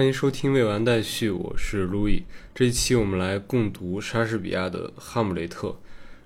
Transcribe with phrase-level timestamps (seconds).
[0.00, 2.22] 欢迎收听未完待续，我是路易。
[2.54, 5.68] 这一期我们来共读莎士比亚的《哈姆雷特》。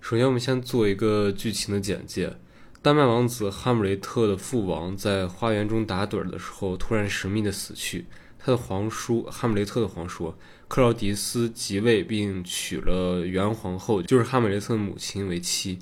[0.01, 2.37] 首先，我们先做一个剧情的简介。
[2.81, 8.07] 丹麦王子哈姆雷特的父王在花园中打盹的时候，突然神秘的死去。
[8.39, 10.33] 他的皇叔哈姆雷特的皇叔
[10.69, 15.81] 克劳迪斯即位，并娶了原皇后，就是哈姆雷特的母亲为妻。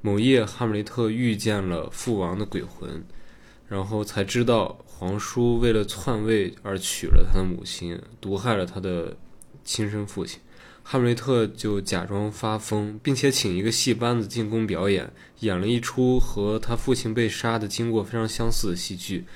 [0.00, 3.04] 某夜，哈姆雷特遇见了父王的鬼魂，
[3.68, 9.16] 然后才知道皇叔为了篡位而娶了他的母亲，毒害了他的
[9.62, 10.40] 亲生父亲。
[10.82, 19.26] 哈姆雷特就假装发疯，并且请一个戏班子进宫表演，演了一出和他父亲被杀的经过非常相似的戏剧，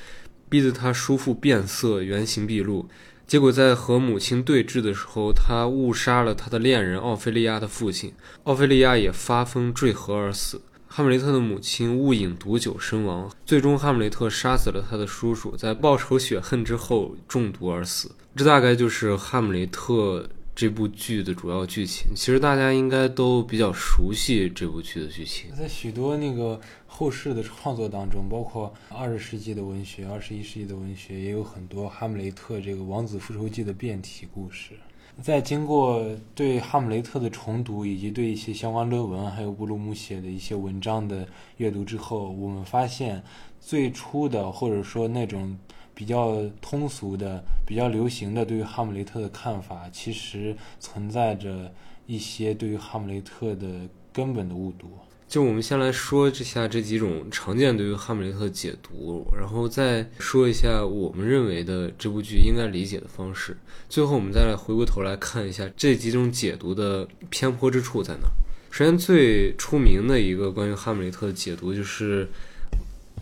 [0.48, 2.88] 逼得他叔父变色，原形毕露。
[3.26, 8.14] 结果在和母亲对峙的时候，他误杀了他的恋人奥菲利亚的父亲，
[8.44, 10.62] 奥菲利亚也发疯坠河而死。
[10.94, 18.14] 哈姆雷特的母亲误饮毒酒身亡，最终哈姆雷特杀死了他的叔叔，在报仇雪恨之后中毒而死。
[18.36, 20.28] 这大概就是哈姆雷特。
[20.54, 25.50] 这部剧的主要剧情，其实大家应该都比较熟悉这部剧的剧情。
[25.56, 34.72] 在许多那个后世的创作当中，包括二十世纪的文学、二十一世纪的文学，也有很多《哈姆雷特》这个王子复仇记的变体故事。
[35.20, 41.26] 在经过对哈姆雷特的重读，以及对一些相关论文，还有布鲁姆写的一些文章的
[41.58, 43.22] 阅读之后，我们发现
[43.60, 45.58] 最初的或者说那种。
[45.94, 51.70] 比较通俗的、比较流行的对于哈姆雷特的看法，其实存在着
[52.06, 54.88] 一些对于哈姆雷特的根本的误读。
[55.32, 63.56] 就我们先来说一下这几种常见对于哈姆雷特的解读，然后再说一下我们认为的这部剧应该理解的方式。
[63.88, 68.28] 最后我们再来回过头来看一下这几种解读的偏颇之处在哪。
[68.70, 72.28] 首先，最出名的一个关于哈姆雷特的解读就是，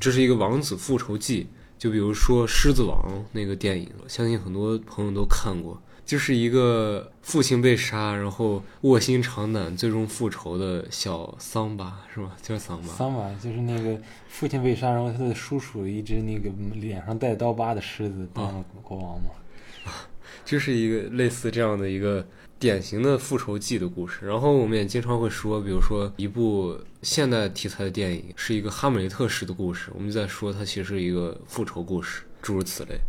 [0.00, 1.46] 这是一个王子复仇记。
[1.78, 2.98] 就比如说《狮子王》
[3.30, 12.36] 那个电影，相信很多朋友都看过，就是一个父亲被杀，然后卧薪尝胆，最终复仇的小桑巴，是吧？
[12.42, 12.88] 叫桑巴。
[12.88, 19.30] 桑巴就是那个父亲被杀，然后他的叔叔一只那个脸上带刀疤的狮子当了国王嘛。
[19.84, 20.08] 啊，
[20.44, 22.26] 就是一个类似这样的一个。
[22.60, 33.00] 典型的复仇记的故事，然后我们也经常会说，比如说一部现代题材的电影是一个哈姆雷特式的故事，我们就在说它其实是一个复仇故事，诸如此类。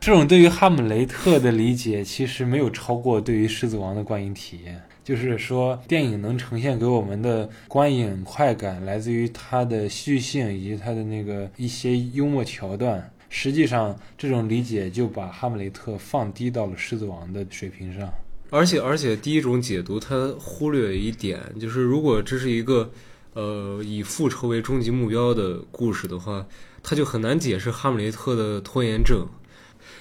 [0.00, 4.80] 这种对于哈姆雷特的理解，其实没有超过对于狮子王的观影体验。
[5.04, 13.12] 就是说，电影能呈现给我们的观影快感，来自于它的戏剧性以及它的那个一些幽默桥段。
[13.28, 18.08] 实际上，这种理解就把哈姆雷特放低到了狮子王的水平上。
[18.48, 22.90] 而且，而且，第一种解读它忽略一点，就是如果这是一个，
[23.34, 26.46] 呃，以复仇为终极目标的故事的话，
[26.82, 29.26] 它就很难解释哈姆雷特的拖延症。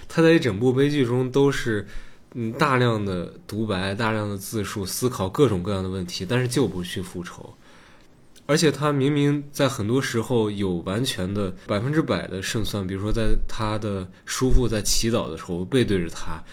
[0.10, 1.88] 他在一整部悲剧中都是，
[2.34, 7.54] 嗯，大量的独白，大量的自述，思考各种各样的问题，但是就不去复仇。
[8.48, 16.44] 而且他明明在很多时候有完全的百分之百的胜算，比如说在他的叔父在祈祷的时候背对着他，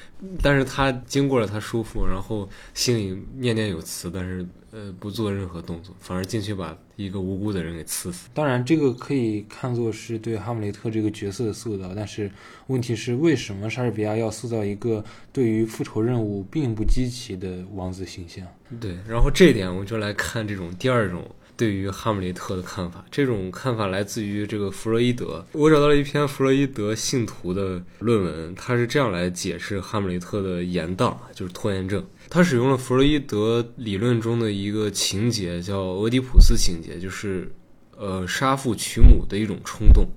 [0.43, 8.28] 但是他经过了他叔父，然后心里念念有词，但是呃不做任何动作，反而进去把一个无辜的人给刺死。
[8.34, 12.31] 当然，这个可以看作是对哈姆雷特这个角色的塑造，但是
[12.66, 18.47] 问题是为什么莎士比亚要塑造一个对于复仇任务并不积极的王子形象？
[18.78, 21.25] 对，然后这一点我们就来看这种第二种。
[21.59, 25.42] 对于哈姆雷特的看法，这种看法来自于这个弗洛伊德。
[25.53, 32.04] 我找到了一篇弗洛伊德信徒的论文，他是这样来解释哈姆雷特的延宕，就是拖延症。
[32.28, 37.53] 他使用了弗洛伊德理论中的一个情节，叫俄狄浦斯情节，就是
[37.97, 40.09] 呃杀父娶母的一种冲动。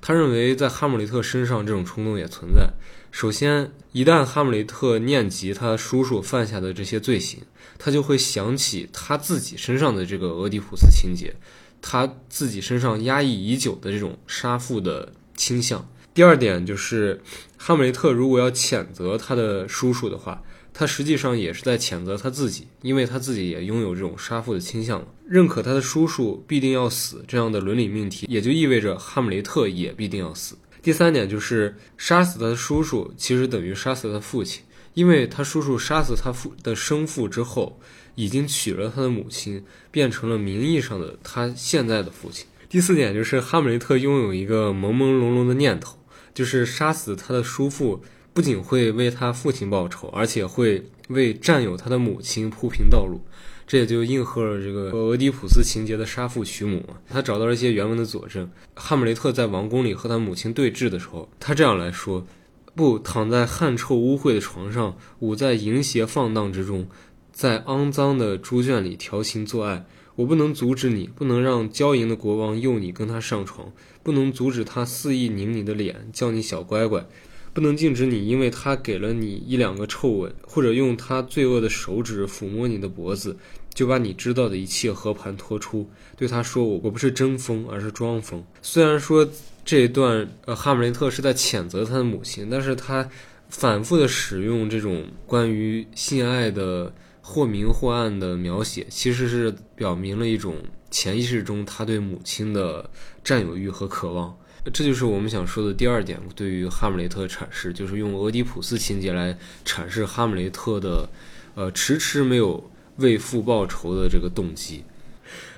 [0.00, 2.72] 他认为在哈姆雷特身上这种冲动也存在。
[3.12, 7.40] 首先，一旦哈姆雷特念及他叔叔犯下的这些罪行，
[7.78, 11.36] 他就会想起他自己身上的这个俄狄浦斯情节，
[11.82, 15.86] 他自己身上压抑已久的这种杀父的倾向。
[16.14, 17.20] 第二点就是，
[17.58, 20.42] 哈姆雷特如果要谴责他的叔叔的话，
[20.74, 25.06] 他实际上也是在谴责他自己，因为他自己也拥有这种杀父的倾向。
[25.28, 30.56] 认可他的叔叔必定要死这样的伦理命题，也就意味着哈姆雷特也必定要死。
[30.82, 34.62] 第三点就是杀死他的叔叔，其实等于杀死他父亲，
[34.94, 37.78] 因为他叔叔杀死他父的生父之后，
[38.14, 42.46] 已经娶了他的母亲，变成了名义上的他现在的父亲。
[42.68, 45.98] 第四点就是哈姆雷特拥有一个朦朦胧胧的念头，
[46.34, 48.02] 就是杀死他的叔父，
[48.34, 53.20] 不仅会为他父亲报仇，而且会为占有他的母亲铺平道路。
[53.66, 56.84] 这也就应和了这个俄狄浦斯情节的杀父娶母。
[57.08, 58.50] 他找到了一些原文的佐证。
[58.74, 62.26] 哈姆雷特在王宫里和他母亲对峙的时候，他这样来说
[62.74, 66.86] ：“不躺在汗臭污秽的床上，舞在淫邪放荡之中，
[67.30, 69.86] 在肮脏的猪圈里调情做爱。
[70.16, 77.06] 我不能阻止你，不能让娇淫的国王诱你跟他上床，不能阻止他肆意拧你的脸，叫你小乖乖，
[77.52, 83.36] 不能禁止你，因为他给了你一两个臭吻，或者用他罪恶的手指抚摸你的脖子，
[83.74, 89.28] 就把你知道的一切和盘托出，对他说：“我我不是真疯，而是装疯。”虽然说
[89.64, 93.08] 这一段，呃，哈姆雷特是在谴责他的母亲，但是他
[93.48, 96.92] 反复的使用这种关于性爱的。
[97.24, 100.56] 或明或暗的描写，其实是表明了一种
[100.90, 102.90] 潜意识中他对母亲的
[103.22, 104.36] 占有欲和渴望。
[104.72, 111.08] 这就是我们想说的第二点，对于哈姆雷特的阐释，就是用俄狄浦斯情节来阐释哈姆雷特的，
[111.54, 114.84] 呃，迟迟没有为父报仇的这个动机。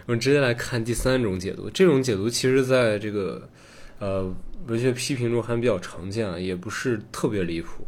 [0.07, 3.49] 我们直接来看第三种解读，这种解读其实在这个，
[3.99, 4.35] 呃，
[4.67, 7.87] 文学批评中还比较常见啊，也不是特别离谱。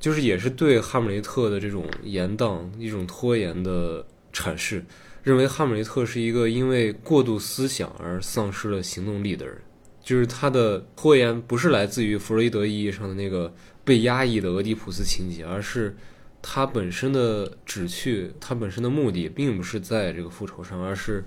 [0.00, 4.82] 就是也是对哈姆雷特的这种延宕、一种拖延的阐释，
[5.22, 9.56] 认为哈姆雷特是一个因为过度思想而丧失了行动力的人。
[10.02, 13.52] 就是他的拖延不是来自于弗洛伊德意义上的那个
[13.84, 15.96] 被压抑的俄狄浦斯情节，而是
[16.42, 21.24] 他本身的旨趣、他本身的目的，并不是在这个复仇上，而是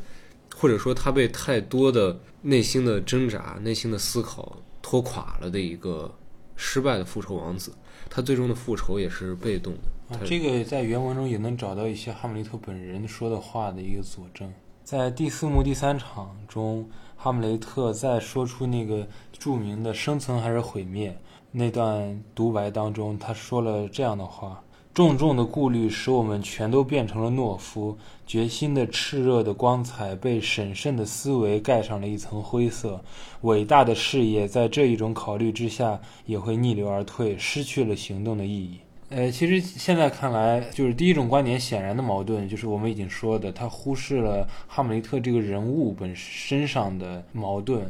[0.55, 6.13] 或者说他被太多的内心的挣扎、内心的思考拖垮了的一个
[6.55, 7.71] 失败的复仇王子。
[8.09, 10.15] 他最终的复仇也是被动的。
[10.15, 14.51] 啊，这个在原文中也能找到一些哈姆雷特本人说的话的一个佐证。
[14.83, 16.87] 在第四幕第三场中，
[17.23, 21.17] 哈姆雷特在说出那个著名的“生存还是毁灭”
[21.53, 24.61] 那段独白当中，他说了这样的话。
[24.93, 27.97] 重重的顾虑使我们全都变成了懦夫，
[28.27, 33.01] 决心的炽热的光彩被审慎的思维盖上了一层灰色，
[33.43, 38.81] 伟大的事业在这一种考虑之下也会逆流而退，失去了行动的意义。
[39.15, 47.85] 呃，其实现在看来，就是第一种观点显然的矛盾，就是我们已经说的，他忽视了哈姆雷特这个人物本身上的矛盾。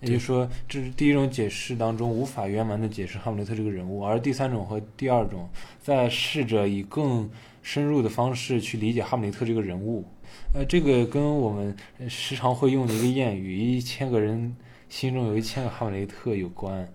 [0.00, 5.48] 也就是说，这是第一种解释当中无法圆满的解释哈姆雷特这个人物，而第三种和第二种
[5.80, 7.30] 在试着以更
[7.62, 10.04] 深入的方式去理解哈姆雷特这个人物。
[10.52, 11.74] 呃，这个跟我们
[12.08, 14.56] 时常会用的一个谚语“一千个人
[14.88, 16.92] 心中有一千个哈姆雷特”有关。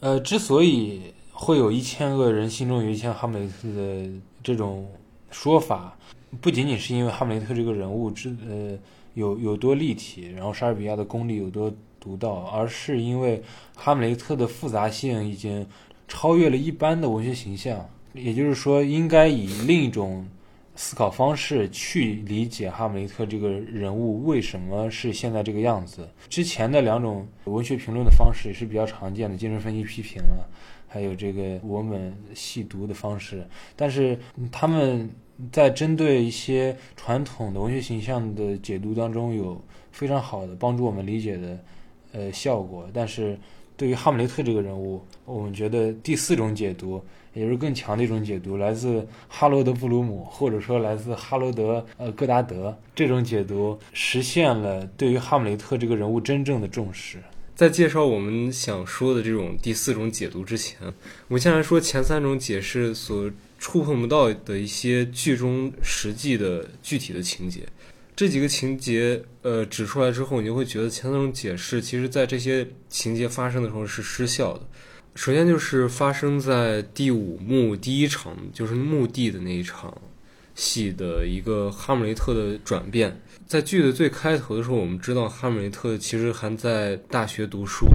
[0.00, 4.10] 呃，之所以会有一千个人心中有一千哈姆雷特的
[4.42, 4.86] 这种
[5.30, 5.96] 说法，
[6.42, 8.78] 不仅仅是因为哈姆雷特这个人物之呃
[9.14, 11.72] 有有多立体，然后莎士比亚的功力有多。
[12.02, 13.42] 独到，而是因为
[13.76, 15.66] 哈姆雷特的复杂性已经
[16.08, 20.26] 超越了一般的文学形象，也就是说，应该以另一种
[20.74, 26.08] 思考方式去理解哈姆雷特这个人物为什么是现在这个样子。
[26.30, 30.40] 之前的两种文学评论的方式也是比较常见的，精神分析批评啊，
[30.92, 33.46] 还有这个文本细读的方式，
[33.76, 34.18] 但是
[34.52, 35.08] 他们
[35.50, 39.58] 在针对一些传统的文学形象的解读当中，有
[39.92, 41.58] 非常好的帮助我们理解的。
[42.12, 42.88] 呃，效果。
[42.92, 43.38] 但是，
[43.76, 47.00] 对于哈姆雷特这个人物，我们觉得第四种解读，
[47.34, 57.22] 也就是更强的一种解读，来自哈罗德·布鲁姆，或者说来自哈罗德·呃戈达德这种解读，实现了对于哈姆雷特这个人物真正的重视。
[57.60, 60.78] 在介绍我们想说的这种第四种解读之前，
[61.28, 67.68] 我们先来说前三种解释所触碰不到的一些剧中实际的具体的情节。
[68.16, 74.66] 这几个情节，呃，指出来之后，你就会觉得前三种解释，其实在这些情节发生的时候是失效的。
[75.14, 80.00] 首先就是发生在第五幕第一场，就是墓地的那一场
[80.54, 83.20] 戏的一个哈姆雷特的转变。
[83.50, 87.88] 在剧的最开头的时候，我们知道哈姆雷特其实还在大学读书，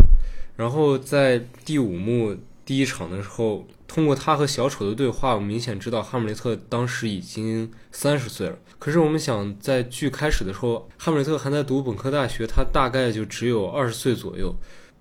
[0.58, 2.36] 然后在第五幕
[2.66, 3.66] 第一场的时候。
[3.88, 8.58] 通过他和小丑的对话，我们明显知道哈姆雷特当时已经三十岁了。
[8.78, 14.54] 可是我们想，在剧开始的时候，哈姆雷特还在读本科大学，他大概就只有二十岁左右。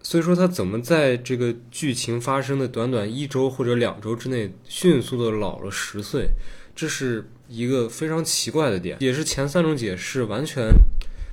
[0.03, 6.29] 所以说，他怎么在这个剧情发生的短短一周或者两周之内，迅速的老了十岁？
[6.77, 10.71] 这是一个非常奇怪的点，也是前三种解释完全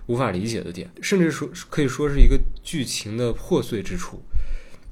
[0.08, 4.22] 无法理解的点，甚至说可以说是一个剧情的破碎之处。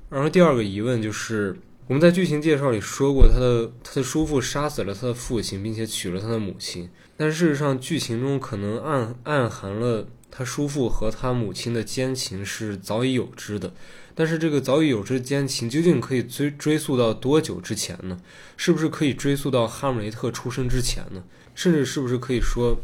[0.09, 1.57] 然后第二个疑问就是。
[1.87, 6.87] 我们在剧情介绍里说过，他的他的叔父杀死了他的父亲，并且娶了他的母亲。
[7.17, 13.73] 但事实上，剧情中可能暗暗含了他叔父和他母亲的奸情是早已有之的。
[14.19, 18.19] 但是，这个早已有之的奸情究竟可以追追溯到多久之前呢？
[18.57, 21.23] 是不是可以追溯到哈姆雷特出生之前呢？
[21.55, 22.75] 甚至是不是可以说，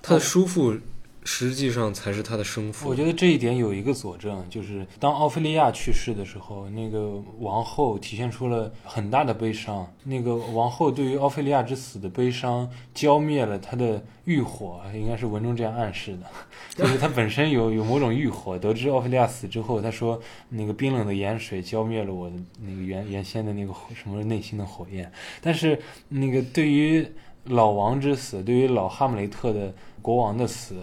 [0.00, 0.76] 他的叔父
[1.24, 2.88] 实际上才是他的生父。
[2.88, 9.86] 我觉得这一点有一个佐证，就是当奥菲利亚去世的时候，那个王后体现出了很大的悲伤。
[10.04, 16.26] 那个王后对于奥菲利亚之死的悲伤，浇灭了他的欲火，应该是文中这样暗示的，
[16.74, 18.58] 就是他本身有有某种欲火。
[18.58, 25.12] 得知奥菲利亚死之后，他说那个冰冷的盐水浇灭了我的那个原原先的那个什么内心的火焰。
[25.42, 27.06] 但是那个对于
[27.44, 30.76] 老王之死，对于老哈姆雷特的国王的死。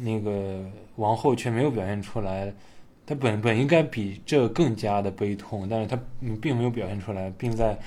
[0.00, 0.64] 那个
[0.96, 2.52] 王后却没有表现出来，
[3.06, 5.98] 她本本应该比这更加的悲痛，但是她
[6.40, 7.78] 并没有表现出来，并在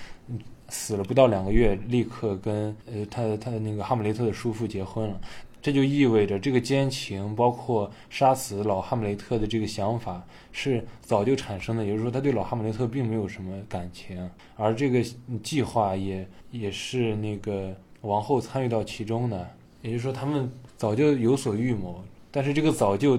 [0.69, 5.19] 死了不到两个月，立刻跟呃他他的那个哈姆雷特的叔父结婚了。
[5.61, 15.01] 这就意味着这个奸情，包括杀死老哈姆雷特的这个想法是早就产生的，也就是说他对老哈姆雷特并没有什么感情，而这个
[15.41, 19.49] 计划也也是那个王后参与到其中的，
[19.81, 20.51] 也就是说他们。
[20.83, 23.17] 早就有所预谋，但是这个早就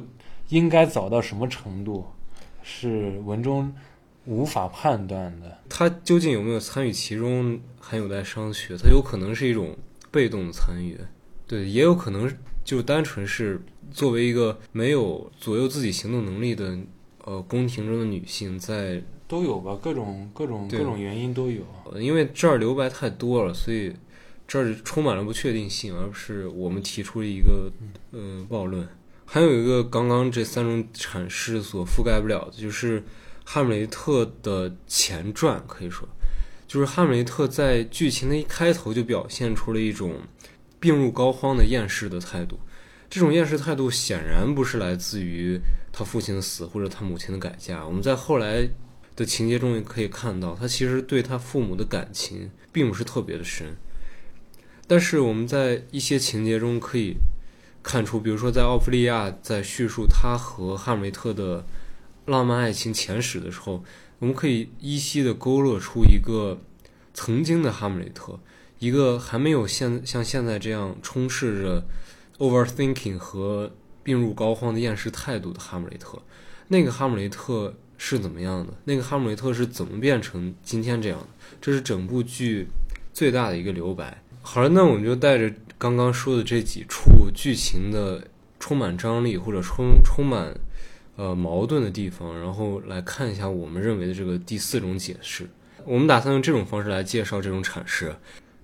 [0.51, 2.05] 应该早到什么程度，
[2.63, 3.75] 是文中
[4.27, 5.61] 无法判断的。
[5.71, 8.77] 他究竟有没有参与其中，还有待商榷。
[8.77, 9.75] 他有可能是一种
[10.11, 10.99] 被动的参与，
[11.47, 12.31] 对，也有可能
[12.63, 13.59] 就单纯是
[13.91, 16.79] 作为一个没有左右自己行动能力的
[17.25, 21.63] 呃宫廷中的女性，在都有吧，各种各种各种原因都有。
[21.99, 23.91] 因为这儿留白太多了，所以。
[24.47, 27.73] 这儿充满了不确定性，而不是我们提出了一个
[28.13, 28.87] 呃暴论。
[29.25, 33.03] 还有一个刚刚这三种阐释所覆盖不了的，就是
[33.45, 35.65] 哈姆雷特的前传。
[35.67, 36.07] 可以说，
[36.69, 40.21] 就是哈姆雷特在剧情的一开头就表现出了一种
[40.79, 42.61] 病入膏肓的厌世的态度。
[43.09, 45.59] 这种厌世态度显然不是来自于
[45.93, 47.87] 他父亲的死或者他母亲的改嫁。
[47.87, 48.69] 我们在后来
[49.17, 53.75] 的情节中也可以看到，他其实对他父母的感情并不是特别的深。
[54.87, 57.17] 但是我们在一些情节中可以
[57.83, 61.65] 看出，比如说在奥弗利亚在叙述他和哈姆雷特的
[62.27, 63.83] 浪漫爱情前史的时候，
[64.19, 66.59] 我们可以依稀的勾勒出一个
[67.13, 68.39] 曾经的哈姆雷特，
[68.79, 71.83] 一个还没有现像现在这样充斥着
[72.39, 73.71] overthinking 和
[74.03, 76.21] 病入膏肓的厌世态度的哈姆雷特。
[76.69, 78.73] 那个哈姆雷特是怎么样的？
[78.85, 81.27] 那个哈姆雷特是怎么变成今天这样的？
[81.61, 82.69] 这是整部剧
[83.13, 84.23] 最大的一个留白。
[84.47, 88.23] 好了，那我们就带着刚刚说的这几处剧情的
[88.61, 90.55] 充满张力或者充充满
[91.17, 95.49] 呃矛盾的地方，然后来看一下我们认为的这个第四种解释。
[95.87, 98.15] 我们打算用这种方式来介绍这种阐释，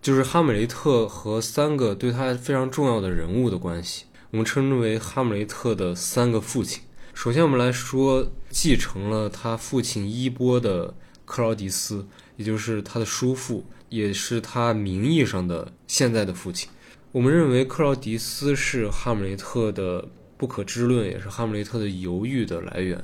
[0.02, 6.82] 就是哈姆雷特和三个对他非常重要的人物的关系，我们称之为哈姆雷特的三个父亲。
[7.14, 10.94] 首先，我们来说继承了他父亲衣钵的
[11.25, 12.06] 克劳迪斯，
[12.37, 13.64] 也就是他的叔父。
[13.90, 16.70] 也是他名义上的现在的父亲。
[17.12, 22.99] 我们认为克劳迪斯是哈姆雷特的不可知论，也是哈姆雷特的犹豫的来源。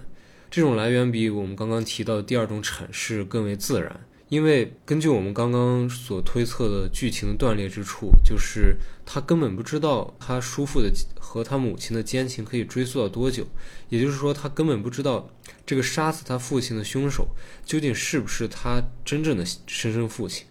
[0.49, 13.45] 这种来源比我们刚刚提到的第二种阐释更为自然，因为根据我们刚刚所推测的剧情断裂之处，就是他根本不知道他叔父的和他母亲的奸情可以追溯到多久，
[13.89, 15.29] 也就是说，他根本不知道
[15.67, 17.27] 这个杀死他父亲的凶手
[17.65, 20.47] 究竟是不是他真正的生身父亲。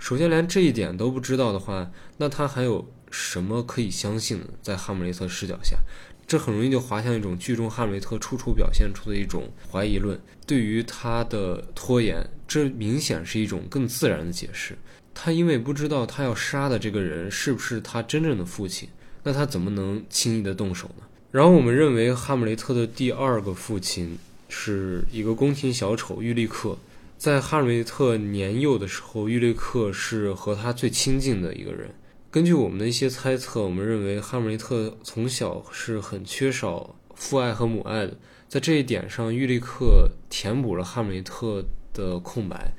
[0.00, 4.46] 首先，连这一点都不知道的话，那他还有什么可以相信呢？
[4.62, 5.76] 在哈姆雷特视角下，
[6.26, 10.18] 这很容易就滑向一种剧中哈姆雷特处处表现出的一种怀疑论。
[10.46, 14.76] 对于他的拖延，这明显是一种更自然的解释。
[15.12, 18.88] 他因为不知道他要杀的这个人是不是他真正的父亲，
[19.24, 21.04] 那他怎么能轻易的动手呢？
[21.30, 26.78] 然后，我们认为哈姆雷特的第二个父亲是一个宫廷小丑玉利克。
[27.20, 31.94] 在哈姆雷特年幼的时候，玉立克是和他最亲近的一个人。
[32.30, 38.16] 根据我们的一些猜测，我们认为哈姆雷特从小是很缺少父爱和母爱的。
[38.48, 41.62] 在这一点上，玉立克填补了哈姆雷特
[41.92, 42.72] 的空白。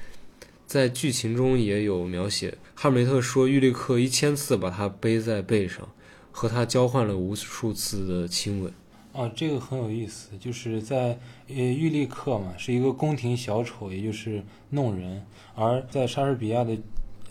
[0.65, 5.87] 在剧情中也有描写，哈姆雷特说玉立克一千次把他背在背上，
[6.31, 8.73] 和他交换了无数次的亲吻。
[9.13, 15.21] 啊，这个很有意思，就是在呃，玉立克嘛，是一个宫廷小丑，也就是弄人；
[15.53, 16.77] 而在莎士比亚的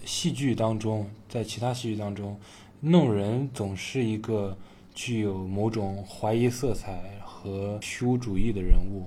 [0.04, 2.38] 戏剧当中，在其他戏剧当中，
[2.80, 4.56] 弄人总是一个
[4.94, 9.06] 具有某种怀疑色彩和虚无主义的人物，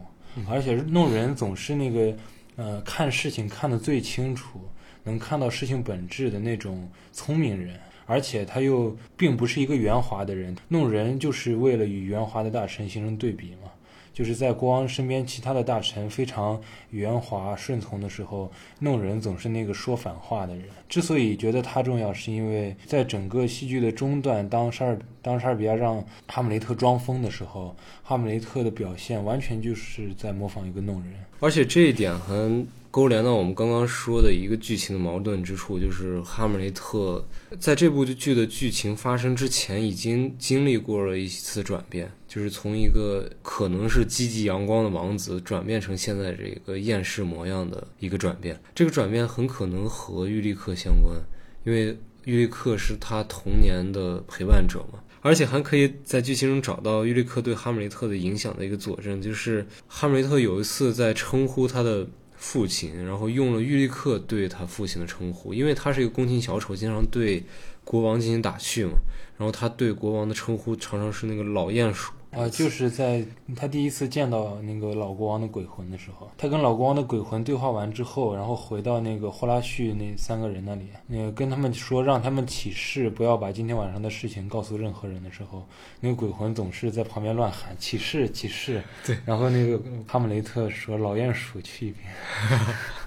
[0.49, 2.17] 而且弄人总是那个
[2.55, 4.59] 呃，看事情看得最清楚，
[5.03, 7.79] 能看到事情本质的那种聪明人。
[8.05, 13.71] 而且他又并不是一个圆滑的人，弄人就是为了与圆滑的大臣形成对比嘛。
[14.13, 20.65] 就是在国王身边其他的大臣非常圆滑顺从的时候，弄人总是那个说反话的人。
[20.87, 31.13] 之所以觉得他重要，是因为在整个戏剧的中段，当莎尔当莎士比亚让哈姆雷特装疯的时候，哈姆雷特的表现完全就是在模仿一个弄人。
[31.39, 37.27] 而且这一点很勾连到我们刚刚说的一个剧情的矛盾之处，就是哈姆雷特
[37.59, 48.61] 在这部剧的剧情发生之前，已经经历过了一次转变，就是从一个可能是积极阳光的王子，转变成现在这个厌世模样的一个转变。
[48.75, 51.17] 这个转变很可能和玉立克相关，
[51.65, 54.99] 因为玉立克是他童年的陪伴者嘛。
[55.21, 62.05] 而且还可以在剧情中找到玉立克对哈姆雷特的影响的一个佐证，就是哈姆雷特有一次在称呼他的
[62.45, 67.41] 父亲，然后用了玉立克对他父亲的称呼，因为他是一个宫廷小丑，经常对
[67.85, 68.97] 国王进行打趣嘛，
[69.37, 72.11] 然后他对国王的称呼常常是那个老鼹鼠。
[72.35, 73.23] 啊，就是在
[73.55, 85.63] 他第一次见到那个老国王的鬼魂的时候，他跟老国王的鬼魂对话完之后，然后回到那个霍拉旭那三个人那里，那个跟他们说让他们起誓不要把今天晚上的事情告诉任何人的时候，
[85.99, 88.83] 那个鬼魂总是在旁边乱喊起誓起誓。
[89.05, 92.05] 对，然后那个哈姆雷特说老鼹鼠去一边。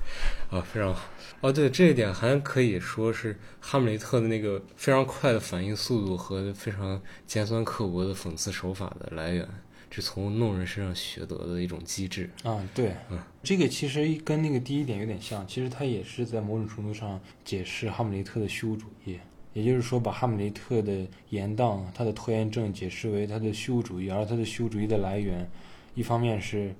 [0.51, 1.09] 啊，非常好。
[1.41, 9.47] 哦，对，这一点还可以说是哈姆雷特的那个非常快的反应速度和非常尖酸刻薄的讽刺手法的来源，
[9.91, 12.31] 是从弄人身上学得的一种机制。
[12.45, 19.19] 啊，对，嗯，这个其实跟那个第一点有点像，其实它也是在某种程度上解释哈姆雷特的虚无主义，
[19.53, 25.51] 也就是说，把哈姆雷特的严当、他的拖延症解释为他的虚无主义，而他的虚无主义的来源，
[25.97, 26.73] 一方面是。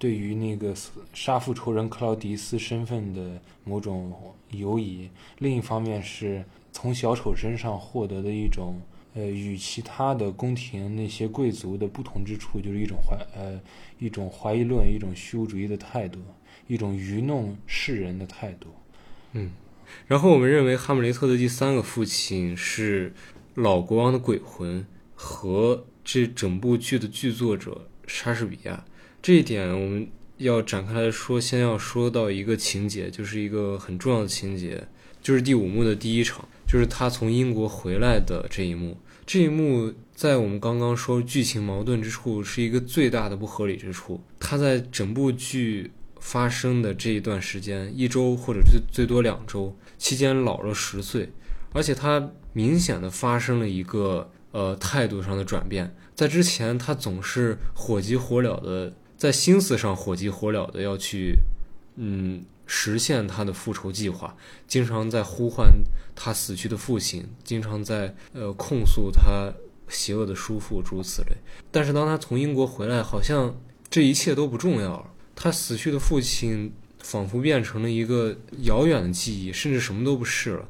[0.00, 0.74] 对于那个
[1.12, 4.10] 杀父仇人克劳迪斯身份的某种
[4.50, 6.42] 犹疑，另一方面是
[6.72, 8.80] 从小丑身上获得的一种，
[9.12, 13.60] 呃，与其他的宫廷那些贵族的不同之处，就是一种怀，呃，
[13.98, 16.18] 一种怀疑论，一种虚无主义的态度，
[16.66, 18.68] 一种愚弄世人的态度。
[19.32, 19.50] 嗯，
[20.06, 23.12] 然后我们认为哈姆雷特的第三个父亲是
[23.54, 28.82] 老国王的鬼魂和这整部剧的剧作者莎士比亚。
[29.22, 34.82] 这一点我们要展开来说，先要说到一个情节，就是一个很重要的情节，
[35.20, 38.96] 就是第五幕的第一场，就是他从英国回来的这一幕。
[39.26, 44.18] 这一幕在我们刚刚说剧情矛盾之处，是一个最大的不合理之处。
[44.38, 51.30] 他在整部剧发生的这一段时间，一周或者最最多两周期间老了十岁，
[51.74, 55.94] 而且他明显的发生了一个呃态度上的转变。
[56.14, 58.94] 在之前，他总是火急火燎的。
[59.20, 61.36] 在心思上火急火燎的要去，
[61.96, 64.34] 嗯，实现他的复仇计划，
[64.66, 65.70] 经常在呼唤
[66.16, 69.52] 他死去的父亲，经常在呃控诉他
[69.90, 71.36] 邪恶的叔父，诸如此类。
[71.70, 73.54] 但是当他从英国回来，好像
[73.90, 75.10] 这一切都不重要了。
[75.36, 80.66] 他死去的父亲仿佛变成了一个遥远的记忆，甚至什么都不是了。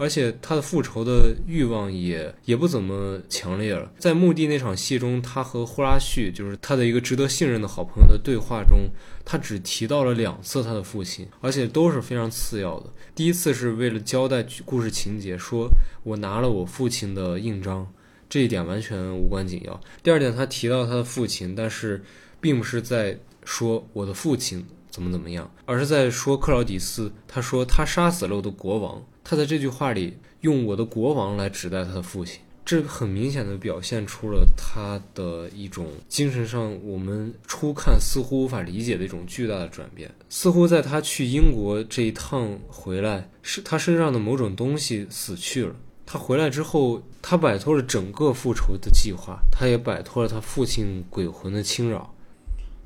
[0.00, 3.92] 而且他的复仇的欲望也也不怎么强烈了。
[3.98, 8.88] 在墓地那场戏中，他和呼拉旭，就是他的一个值得信任的好朋友的对话中，
[9.26, 12.90] 他只提到了两次他的父亲，而且都是非常次要的。
[13.14, 15.68] 第一次是为了交代故事情节，说
[16.02, 17.86] 我拿了我父亲的印章，
[18.26, 19.78] 这一点完全无关紧要。
[20.02, 22.02] 第二点，他提到他的父亲，但是
[22.40, 27.12] 并不是在说我的父亲怎么怎么样，而是在说克劳迪斯。
[27.28, 29.04] 他说他杀死了我的国王。
[29.22, 40.10] 他在这句话里用“我的国王”来指代他的父亲，这很明显的表现出了他的一种精神上我们初看似乎无法理解的一种巨大的转变。
[40.28, 45.74] 似乎在他去英国这一趟回来，是他身上的某种东西死去了。
[46.06, 52.12] 他回来之后，他摆脱了整个复仇的计划，他也摆脱了他父亲鬼魂的侵扰。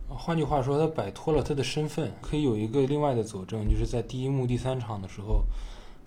[0.09, 2.13] 换句话说，他摆脱了他的身份。
[2.21, 5.43] 可以有一个另外的佐证，就是在第一幕第三场的时候。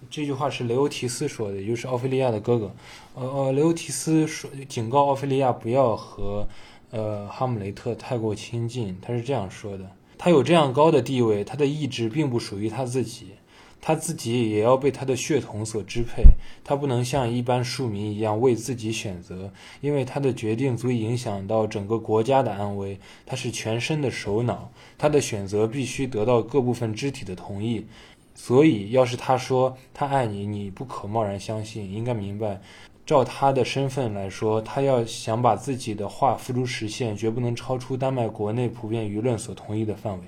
[0.10, 2.72] 这句话是雷欧提斯说的，也就是奥菲利亚的哥哥。
[3.16, 6.48] 呃呃，雷欧提斯说警告奥菲利亚不要和
[6.92, 8.98] 呃哈姆雷特太过亲近。
[9.02, 13.32] 他是这样说的：他有这样高的地位，他的意志并不属于他自己，
[13.82, 16.24] 他自己也要被他的血统所支配。
[16.64, 23.00] 他不能像一般庶民一样为自己选择，因为他的决定足以影响到整个国家的安危。
[23.26, 27.86] 他是全身的首脑，他的选择必须得到各部分肢体的同意。
[28.40, 31.92] 所以，要是他说他爱你，你不可贸然相信。
[31.92, 32.62] 应该明白，
[33.04, 40.24] 照他的身份来说，他要想把自己的话付诸实现，绝不能超出丹麦国内普遍舆论所同意的范围。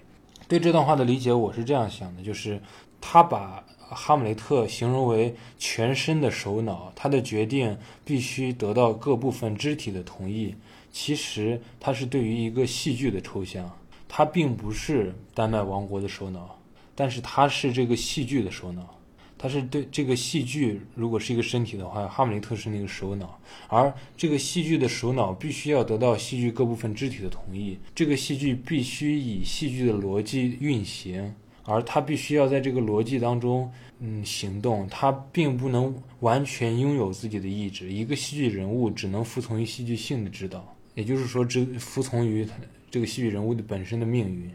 [0.47, 2.59] 对这段话的理解，我是这样想的：就是
[2.99, 10.55] 他把哈姆雷特形容为全身的首脑，他的决定必须得到各部分肢体的同意。
[10.91, 13.71] 其实他是对于一个戏剧的抽象，
[14.09, 16.58] 他并不是丹麦王国的首脑，
[16.99, 18.93] 但是它是这个戏剧的首脑。
[19.37, 31.33] 它是对这个戏剧，如果是一个身体的话，哈姆雷特是那个首脑，而这个戏剧的首脑必须要得到戏剧各部分肢体的同意，这个戏剧必须以戏剧的逻辑运行，
[31.63, 37.89] 而他必须要在这个逻辑当中，嗯，行动，他并不能完全拥有自己的意志。
[37.93, 42.55] 一个戏剧人物只能服从于戏剧性的指导，也就是说，只服从于他
[42.91, 44.51] 这个戏剧人物的本身的命运。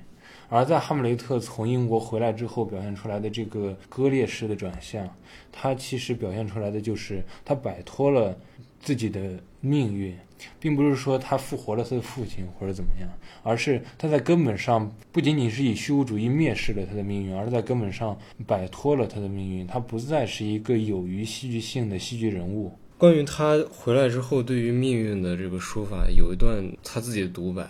[0.48, 5.08] 而在哈姆雷特从英国回来之后表现出来的这个割裂式的转向，
[5.50, 8.36] 他其实表现出来的就是他摆脱了
[8.80, 10.16] 自己的命运，
[10.60, 13.08] 并不是说他复活了他的父亲或者怎么样，
[13.42, 22.72] 而是他在根本上不仅仅是以虚无主义蔑视了他的命运，而是在根本上摆脱了他的命运，他不再是一个有于戏剧性的戏剧人物。
[22.98, 27.66] 关于他回来之后对于命运的这个说法，有一段他自己的独白，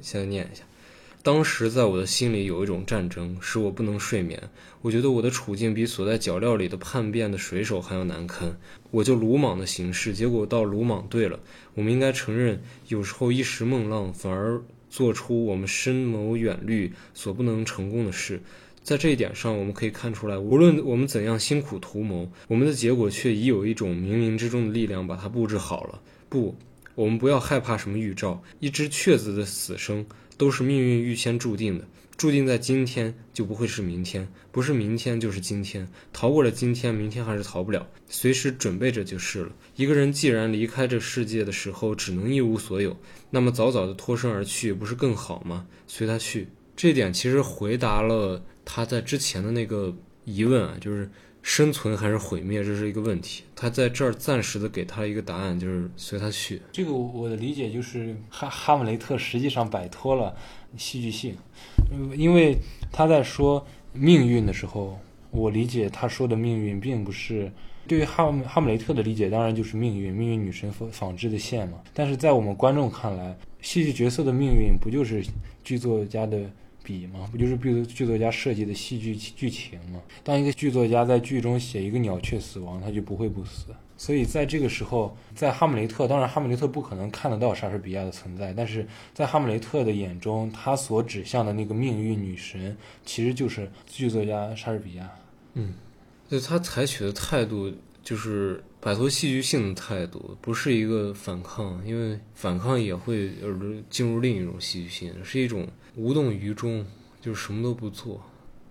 [0.00, 0.64] 先念一下。
[1.24, 4.38] 当时在我的心里有一种战争，使我不能睡眠。
[4.82, 8.54] 我觉得我的处境比锁在脚镣里的叛变的水手还要难堪。
[8.90, 11.40] 我就鲁莽的行事，结果到鲁莽对了。
[11.72, 14.60] 我们应该承认，有时候一时梦浪，反而
[14.90, 18.38] 做出我们深谋远虑所不能成功的事。
[18.82, 25.98] 在这一点上，我们可以看出来，无论我们怎样辛苦图谋，我们的结果却已有一种冥冥之中的力量把它布置好了。
[26.28, 26.54] 不，
[26.94, 30.04] 我们不要害怕什么预兆，一只雀子的死生。
[30.36, 35.88] 都是命运预先注定的，注定在今天就不会是明天，不是明天就是今天。
[36.12, 39.52] 逃过了今天，明天还是逃不了，随时准备着就是了。
[39.76, 42.96] 一个人既然离开这世界的时候只能一无所有，
[43.30, 45.66] 那么早早的脱身而去不是更好吗？
[45.86, 46.48] 随他去。
[46.76, 51.10] 这点其实回答了他在之前的那个疑问啊，就是。
[51.46, 53.42] 生存还是毁灭，这是一个问题。
[53.64, 56.60] 他在这儿暂时的给他一个答案，就是随他去。
[56.70, 60.36] 这个我的理解就是哈哈姆雷特实际上摆脱了
[60.76, 61.34] 戏剧性，
[62.14, 62.58] 因为
[62.92, 64.98] 他在说命运的时候，
[65.30, 67.50] 我理解他说的命运并不是
[67.88, 71.78] 对于哈姆哈姆雷特的理解，当然就是命运，命运女神纺纺织的线嘛。
[71.94, 75.24] 但是在我们观众看来，戏剧角色的命运不就是
[75.62, 76.38] 剧作家的？
[76.84, 77.26] 笔吗？
[77.32, 80.00] 不就是剧剧作家设计的戏剧剧情吗？
[80.22, 83.74] 当一个剧作家在剧中写一个鸟雀死亡，他就不会不死。
[83.96, 95.08] 所以在这个时候，在哈姆雷特，当然哈姆雷特不可能看得到莎士比亚的存在，但是在哈姆雷特的眼中，他所指向的那个命运女神，其实就是剧作家莎士比亚。
[95.54, 95.72] 嗯，
[96.28, 103.30] 就他采取的态度就是摆脱戏剧性的态度，不是一个反抗，因为反抗也会
[103.88, 105.66] 进入另一种戏剧性，是一种。
[105.96, 106.84] 无动于衷，
[107.20, 108.20] 就是什么都不做，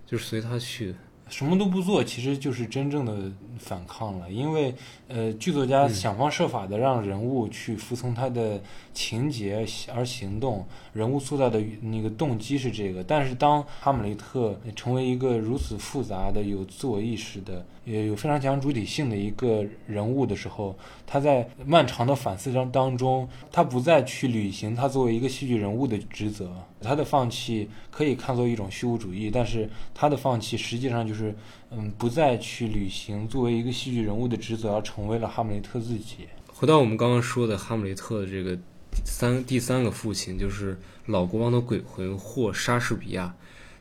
[0.06, 0.96] 就是随他去。
[1.30, 4.30] 什么都不做，其实就是真正的反抗了。
[4.30, 4.76] 因为，
[5.08, 8.62] 呃，剧作家想方设法的让人物去服从他的
[8.94, 13.02] 情节而行动，人物塑造的那个动机是这个。
[13.02, 26.56] 但是，当哈姆雷特成为一个如此复杂的、有自我意识的、也有非常强主体性的一个人物的时候，他在漫长的反思当当中，他不再去履行他作为一个戏剧人物的职责。
[26.82, 31.36] 他的放弃可以看作一种虚无主义，但是他的放弃实际上就是，
[31.72, 36.28] 嗯，不再去履行作为一个戏剧人物的职责，而成为了哈姆雷特自己。
[36.48, 38.58] 回到我们刚刚说的哈姆雷特的这个
[39.06, 43.34] 三第三个父亲，就是老国王的鬼魂或莎士比亚。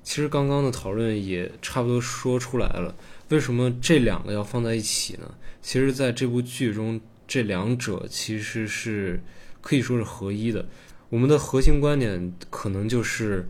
[0.04, 2.92] 其实刚刚的讨论也差不多说出来了，
[3.32, 5.34] 为什么这两个要放在一起呢？
[5.62, 9.18] 其实，在这部剧中，这两者其实是
[9.62, 10.68] 可以说是合一的。
[11.08, 13.42] 我们的核心观点可能就是，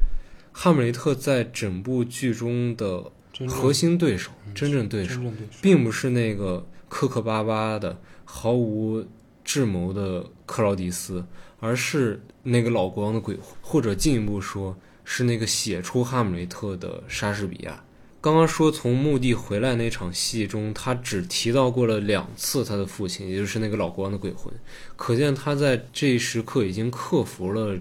[0.52, 3.10] 哈姆雷特在整部剧中的
[3.48, 5.20] 核心对手，真正对手，
[5.60, 9.04] 并不是那个磕磕巴巴的、毫无
[9.42, 11.26] 智谋的克劳迪斯，
[11.58, 17.82] 而是那个老国王的鬼魂，或者进一步说，是那个写出哈姆雷特的莎士比亚。
[18.22, 24.54] 刚刚说从墓地回来那场戏中，他只提到过了两次他的父亲，也就是那个老国王的鬼魂，
[24.94, 27.76] 可见他在这一时刻已经克服了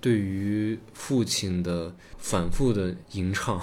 [0.00, 3.60] 对于父亲的反复的吟唱。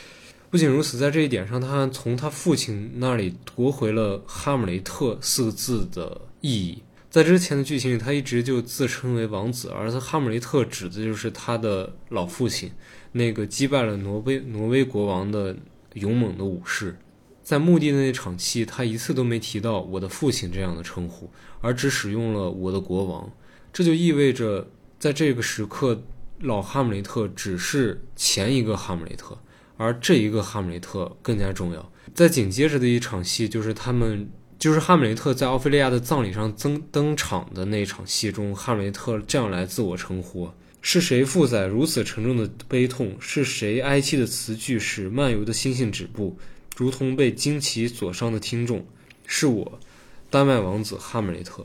[0.50, 6.82] 不仅如此，在这一点上，他从他父亲那里夺回了“哈姆雷特”四个字的意义。
[7.10, 12.70] 在之前的剧情里，他一直就自称为王子，而哈姆雷特指的就是他的老父亲，
[13.12, 15.56] 那个击败了挪威挪威国王的。
[15.94, 16.96] 勇猛的武士，
[17.42, 21.28] 在墓地的那场戏，他一次都没提到我的父亲这样的称呼，
[21.60, 23.28] 而只使用了我的国王。
[23.72, 24.68] 这就意味着，
[25.00, 26.04] 在这个时刻，
[26.38, 29.36] 老哈姆雷特只是前一个哈姆雷特，
[29.76, 31.92] 而这一个哈姆雷特更加重要。
[32.14, 40.50] 在紧接着的一场戏，就是他们就是哈姆雷特在奥菲利亚的葬礼上登登场的那场戏中，哈姆雷特这样来自我称呼：
[40.82, 43.16] 是谁负载如此沉重的悲痛？
[43.18, 46.36] 是谁哀戚的词句使漫游的星星止步，
[46.76, 48.84] 如同被旌旗所伤的听众？
[49.24, 49.80] 是我，
[50.28, 51.64] 丹麦王子哈姆雷特。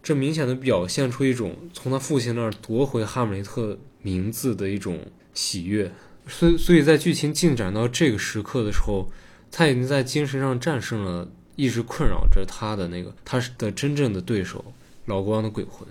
[0.00, 5.00] 这明显的表现出一种从他父亲那儿夺回哈姆雷特名字的一种
[5.34, 5.90] 喜悦。
[6.28, 9.10] 所，所以在剧情进展到这个时刻的时候，
[9.50, 11.28] 他已经在精神上战胜了。
[11.56, 14.64] 一直困扰着他的那个，他的真正的对手
[15.06, 15.88] 老国王的鬼魂。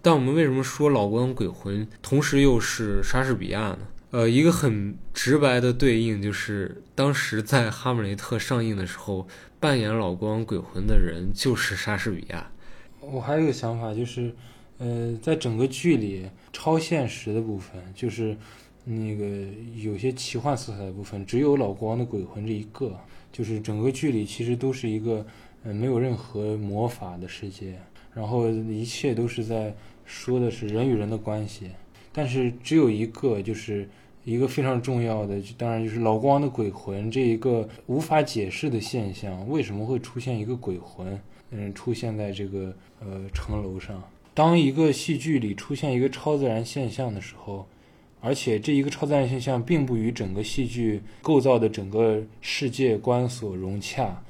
[0.00, 3.78] 但我们为什么说老国王鬼魂同时又是莎士比亚呢？
[4.12, 9.26] 呃，一个很直白的对应就是，当时在《哈姆雷特》上映的时候，
[9.58, 12.48] 扮演老国王鬼魂的人就是莎士比亚。
[13.00, 14.32] 我还有一个想法，就是，
[14.78, 18.36] 呃，在整个剧里，超现实的部分，就是
[18.84, 19.26] 那个
[19.74, 22.96] 有些奇幻色彩的部分，只有老国王的鬼魂这一个。
[23.36, 25.26] 就是整个剧里其实都是一个，
[25.64, 27.78] 嗯，没有任何魔法的世界，
[28.14, 29.74] 然后一切都是在
[30.06, 31.68] 说的是人与人的关系，
[32.14, 33.86] 但是只有一个，就是
[34.24, 41.20] 一个非常重要的，当然就是老国王的鬼魂这一个无法解释的现象，为什么会出现一个鬼魂，
[41.50, 44.02] 嗯，出现在这个呃城楼上？
[44.32, 47.66] 当一个戏剧里出现一个超自然现象的时候。
[48.26, 54.20] 而且这一个超自然现象并不与整个戏剧构造的整个世界观所融洽，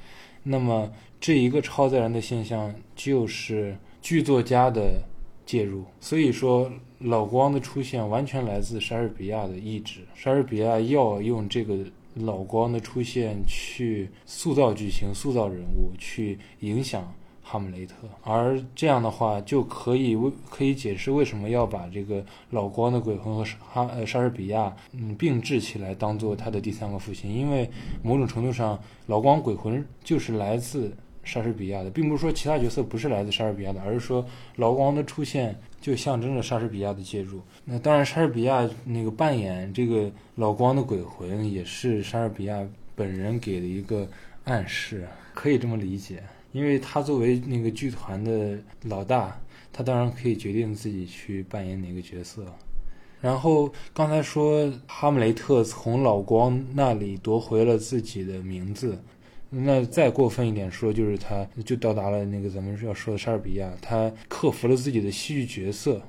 [0.43, 0.87] 那么
[1.19, 5.01] 这一个超自然的现象就是剧作家的
[5.47, 5.83] 介入。
[5.99, 10.01] 所以说，老光的出现完全来自莎士比亚的意志。
[10.13, 11.75] 莎士比亚要用这个
[12.13, 17.11] 老光的出现去塑造剧情、塑造人物，去影响。
[17.49, 27.69] 哈姆雷特，而这样的话就可以为可以解释为什么要把这个老光的鬼魂和哈呃莎士比亚嗯并置起来当做他的第三个父亲，因为
[28.03, 30.91] 某种程度上老光鬼魂就是来自
[31.23, 34.25] 莎士比亚的，并不是说其他角色不是来自莎士比亚的，而是说
[34.57, 37.41] 老光的出现就象征着莎士比亚的介入。
[37.63, 42.61] 那当然，莎士比亚那个扮演这个老光的鬼魂也是莎士比亚
[42.93, 44.05] 本人给的一个
[44.43, 46.21] 暗示，可以这么理解。
[46.57, 49.39] 因为他作为那个剧团的老大，
[49.71, 52.43] 他当然可以决定自己去扮演哪个角色。
[53.21, 58.99] 然后刚才说哈姆雷特从老光那里夺回了自己的名字，
[59.51, 66.01] 那再过分一点说，就是他就到达了那个咱们要说的莎士比亚，他克服了自己的戏剧角色，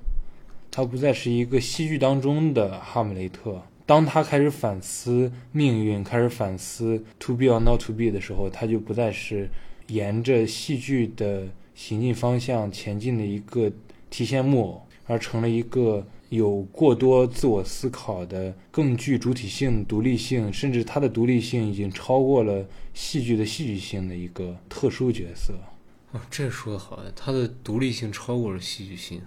[0.71, 3.61] 他不再是一个戏剧当中的哈姆雷特。
[3.85, 9.51] 当他开始反思命运，开始反思 to be or not to be 的时候，他就不再是。
[9.89, 13.71] 沿着戏剧的行进方向前进的一个
[14.09, 25.55] 提线木偶，而成了一个有过多自我思考的、更具主体性、独立性，甚至他的独立性已经超过了戏剧的戏剧性的一个特殊角色。
[26.13, 29.21] 啊，这说的好，他的独立性超过了戏剧性，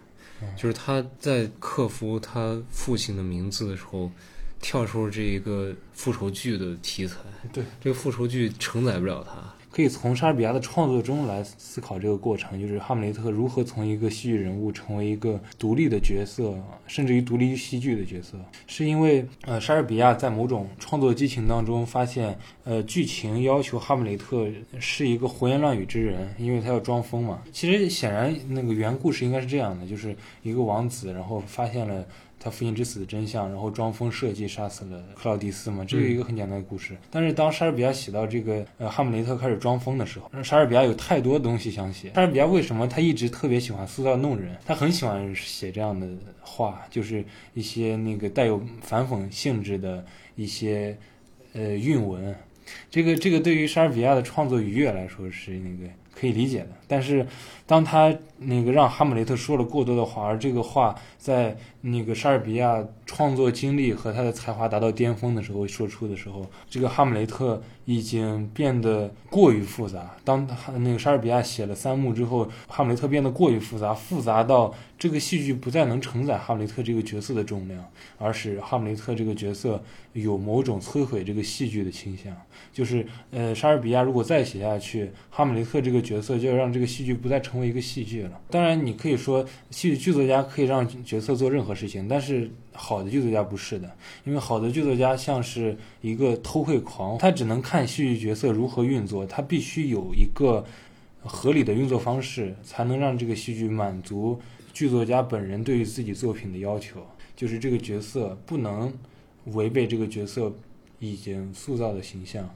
[0.55, 4.11] 就是他在克服他父亲的名字的时候，
[4.59, 7.17] 跳出了这一个复仇剧的题材。
[7.53, 9.55] 对，这个复仇剧承载不了他。
[9.71, 16.53] 可以从莎士比亚的创作中来思考这个过程，就是哈姆雷特如何从一个戏剧人物成为一个独立的角色，
[16.87, 27.41] 甚至于独立于戏剧的角色，是因为呃莎士比亚在某种创作激情当中发现，呃剧情要求哈姆雷特是一个胡言乱语之人，因为他要装疯嘛。
[27.53, 32.05] 其实显然那个原故事应该是这样的，就是一个王子，然后发现了。
[32.43, 36.97] 他父亲之死的真相，然后装疯设计杀死了克劳迪斯嘛，这是一个很简单的故事。
[37.11, 42.11] 但是当莎士比亚写到这个呃哈姆雷特开始装疯的时候，莎士比亚有太多东西想写。
[42.15, 44.57] 莎士比亚为什么他一直特别喜欢塑造弄人？
[44.65, 46.07] 他很喜欢写这样的
[46.41, 47.23] 话，就是
[47.53, 50.03] 一些那个带有反讽性质的
[50.35, 50.97] 一些
[51.53, 52.35] 呃韵文。
[52.89, 56.69] 这个这个对于莎士比亚的创作愉悦来说是那个可以理解的。
[56.91, 57.25] 但是
[57.65, 70.17] 当他那个让哈姆雷特说了过多的话，而这个话在那个莎士比亚创作经历和他的才华达到巅峰的时候说出的时候，这个哈姆雷特已经变得过于复杂。
[70.25, 77.85] 当哈那个莎士比亚写了三幕之后，哈姆雷特变得过于复杂，复杂到这个戏剧不再能承载哈姆雷特这个角色的重量，
[78.17, 82.35] 而使哈姆雷特这个角色有某种摧毁这个戏剧的倾向。
[82.73, 88.41] 就是呃，莎士比亚如果再写下去，哈姆雷特这个角色就要让这个戏剧不再成为一个戏剧了。
[88.49, 100.65] 当然，你可以说戏剧剧作家可以让角色做任何事情，但是好的剧作家不是的，因为好的剧作家像是一个偷窥狂，他只能看戏剧角色如何运作，他必须有一个
[101.23, 104.41] 合理的运作方式，才能让这个戏剧满足
[104.73, 108.91] 剧作家本人对于自己作品的要求，就是这个角色不能
[109.45, 110.51] 违背这个角色
[110.99, 112.49] 已经塑造的形象。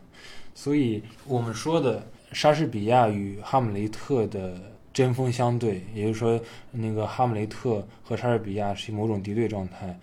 [0.53, 4.59] 所以我们说的莎士比亚与哈姆雷特的
[4.93, 6.39] 针锋相对，也就是说，
[6.71, 9.97] 那个哈姆雷特和莎士比亚是某种敌对状态。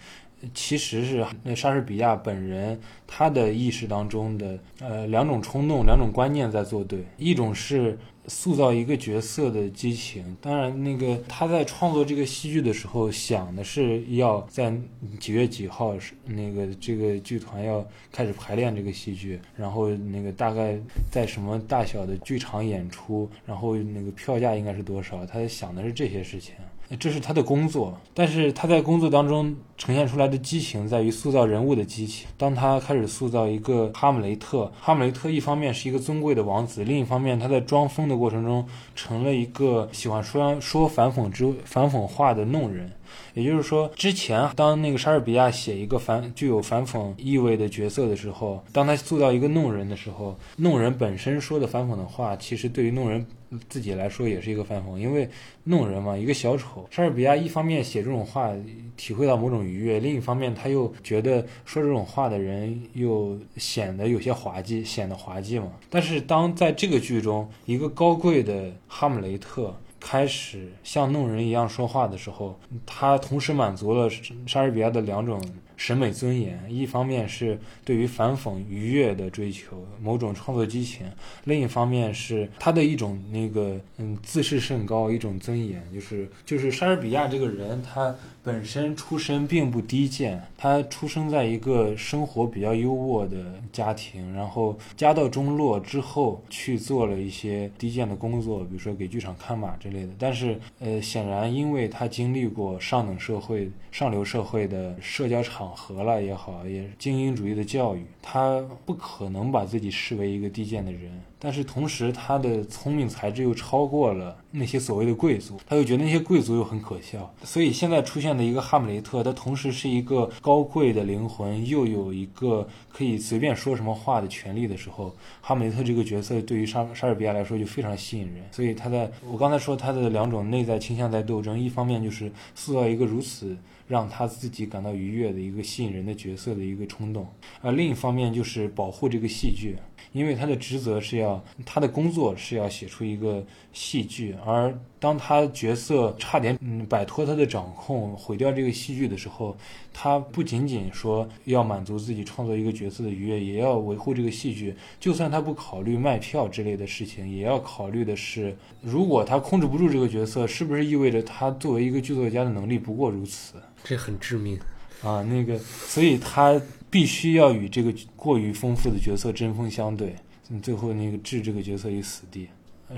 [0.55, 7.99] 其实是那莎士比亚本人他的意识当中的呃两种冲动、两种观念在作对，一种是。
[8.29, 14.73] 塑造一个角色的激情，当然，那个他在创作这个戏剧的时候，想的是要在
[15.19, 20.79] 几月几号是那个这个剧团要开始排练这个戏剧，然后那个大概
[21.11, 26.55] 在什么大小的剧场演出，然后那个票价应该是多少，他想的是这些事情。
[26.99, 32.27] 这是他的工作，但是他在工作当中呈现出来的激情在于塑造人物的激情。
[32.37, 42.91] 当他开始塑造一个哈姆雷特，哈姆雷特一方面是一个尊贵的王子，另一方面他在装疯的过程中成了一个喜欢说说反讽之反讽话的弄人。
[43.35, 53.27] 也就是说，之前当那个莎士比亚写一个反具有反讽意味的角色的时候，当他塑造一个弄人的时候，弄人本身说的反讽的话，其实对于弄人
[53.69, 55.29] 自己来说也是一个反讽，因为
[55.65, 56.87] 弄人嘛，一个小丑。
[56.91, 58.51] 莎士比亚一方面写这种话，
[58.97, 65.71] 体会到某种愉悦；另一方面，他又觉得说这种话的人又显得有些滑稽，显得滑稽嘛。
[65.89, 69.75] 但是当在这个剧中，一个高贵的哈姆雷特。
[70.03, 74.11] 开始像弄人一样说话的时候，他同时满足了
[74.47, 75.41] 莎士比亚的两种。
[75.75, 81.05] 审美尊严，一方面是对于反讽愉悦的追求，某种创作激情；
[81.43, 100.13] 另一方面是他的一种那个嗯自视甚高，一种尊严，就是就是莎士比亚这个人，他本身出身并不低贱，他出生在一个生活比较优渥的家庭，然后家道中落之后去做了一些低贱的工作，比如说给剧场看马之类的。
[100.19, 105.73] 但是呃，显然因为他经历过上等社会、上流社会的社交场。
[105.75, 111.11] 合了也好，也精英主义的教育，他不可能把自己视为一个低贱的人。
[111.45, 117.35] 但是同时，他的聪明才智又超过了那些所谓的贵族，他又觉得那些贵族又很可笑。
[117.43, 128.45] 所以现在出现的一个哈姆雷特，他同时是一个高贵的灵魂，又有一个可以随便说什么话的权利的时候，哈姆雷特这个角色对于莎莎士比亚来说就非常吸引人。
[128.53, 133.57] 所以他在我刚才说他的两种内在倾向在斗争，一方面就是塑造一个如此。
[133.89, 137.27] 让他自己感到愉悦的一个吸引人的角色的一个冲动，
[137.61, 139.77] 而另一方面就是保护这个戏剧，
[140.13, 149.57] 因为他的职责是要他的工作是要写出一个戏剧，而当他角色差点嗯摆脱他的掌控，毁掉这个戏剧的时候，
[149.93, 154.75] 他不仅仅说要满足自己创作一个角色的愉悦，也要维护这个戏剧。
[155.01, 163.55] 就算他不考虑卖票之类的事情，也要考虑的是，如果他控制不住这个角色，是不是意味着他作为一个剧作家的能力不过如此？
[163.83, 164.57] 这很致命
[165.03, 165.23] 啊！
[165.25, 166.61] 那个，所以他
[166.93, 170.15] 必须要与这个过于丰富的角色针锋相对，
[170.63, 172.47] 最后那个置这个角色于死地，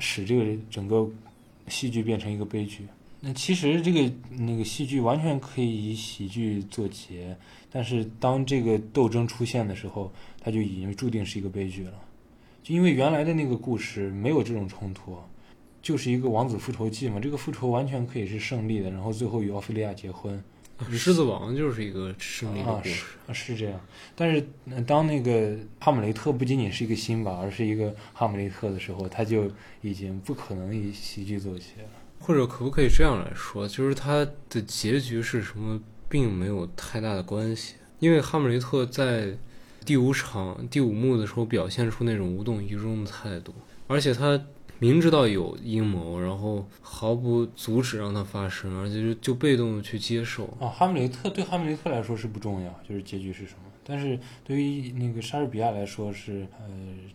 [0.01, 1.09] 使这个整个
[1.69, 2.89] 戏剧变成一个悲剧。
[3.21, 7.37] 那其实这个那个戏剧完全可以以喜剧作结，
[7.71, 11.95] 但是当这个斗争出现的时候，它就已经注定是一个悲剧了。
[12.65, 15.17] 就因为原来的那个故事没有这种冲突，
[15.81, 20.43] 就是一个王子复仇记嘛，这个复仇完全可以是胜利的，然后最后与奥菲利亚结婚。
[20.91, 23.81] 狮子王就是一个胜利的故事，是这样。
[24.15, 24.47] 但是
[24.87, 29.51] 当那个哈姆雷特不仅仅是一个辛巴，而是一个哈姆雷特的时候，他就
[29.83, 31.89] 已经不可能以喜剧作起了。
[32.21, 37.75] 或者可不可以这样来说，就是他的结局是什么，并没有太大的关系。
[37.99, 39.37] 因为哈姆雷特在
[39.85, 43.55] 第五场第五幕的时候表现出那种无动于衷的态度，
[43.87, 44.41] 而且他。
[44.85, 50.45] 明知道有阴谋，然后毫不阻止让它发生，而且就就被动的去接受。
[50.61, 53.61] 啊，哈姆雷特对哈姆雷特来说是不重要，就是结局是什么。
[53.83, 56.69] 但是对于那个莎士比亚来说是呃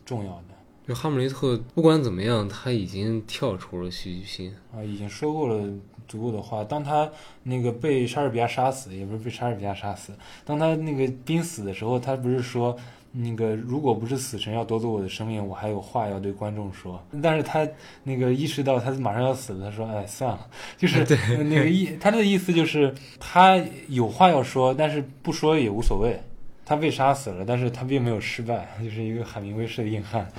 [0.03, 0.45] 重要的。
[0.87, 5.71] 就哈姆雷特不管怎么样，他已经跳出了戏剧性啊，已经说过了
[6.07, 6.63] 足够的话。
[6.63, 7.07] 当他
[7.43, 10.11] 那个被莎士比亚杀死，也不是被莎士比亚杀死，
[10.43, 12.75] 当他那个濒死的时候，他不是说。
[13.11, 17.03] 那个，如果不是死神要夺走我的生命，我还有话要对观众说。
[17.23, 17.67] 但是他
[18.03, 20.47] 那个意识到他马上要死了，他说：“哎，算了。”
[20.77, 20.99] 就是
[21.43, 26.19] 那个意，他的意思就是他有话要说，但是不说也无所谓。
[26.63, 30.31] 他被杀死了，但是他并没有失败，就是一个海明威式的硬汉。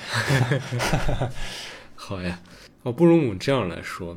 [1.96, 2.38] 好呀，
[2.84, 4.16] 哦，不如我们这样来说：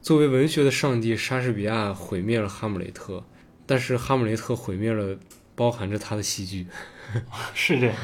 [0.00, 3.22] 作为文学的上帝，莎士比亚毁灭了哈姆雷特，
[3.64, 5.16] 但是哈姆雷特毁灭了
[5.54, 6.66] 包含着他的戏剧。
[7.54, 7.96] 是这样，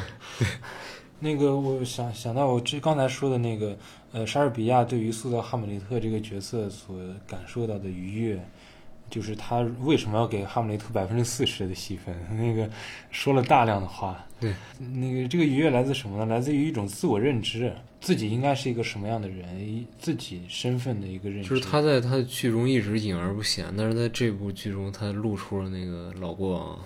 [1.21, 3.77] 那个我想想到我这刚才说的那个，
[4.13, 6.97] 呃，莎士比亚对于塑造哈姆雷特这个角色所
[7.27, 8.41] 感受到的愉悦，
[9.11, 12.69] 就是他为什么要给哈姆雷特百分之四十的戏份， 那个
[13.11, 14.25] 说了大量的话。
[14.41, 16.27] 对，那个这个愉悦来自什么呢？
[16.27, 21.49] 来自于一种自我认知，自己应该是一个什么样的人，自己身份的一个认知。
[21.49, 26.79] 就是他在他的剧中一直隐而不显，但是在这部剧中，他露出了那个老国王，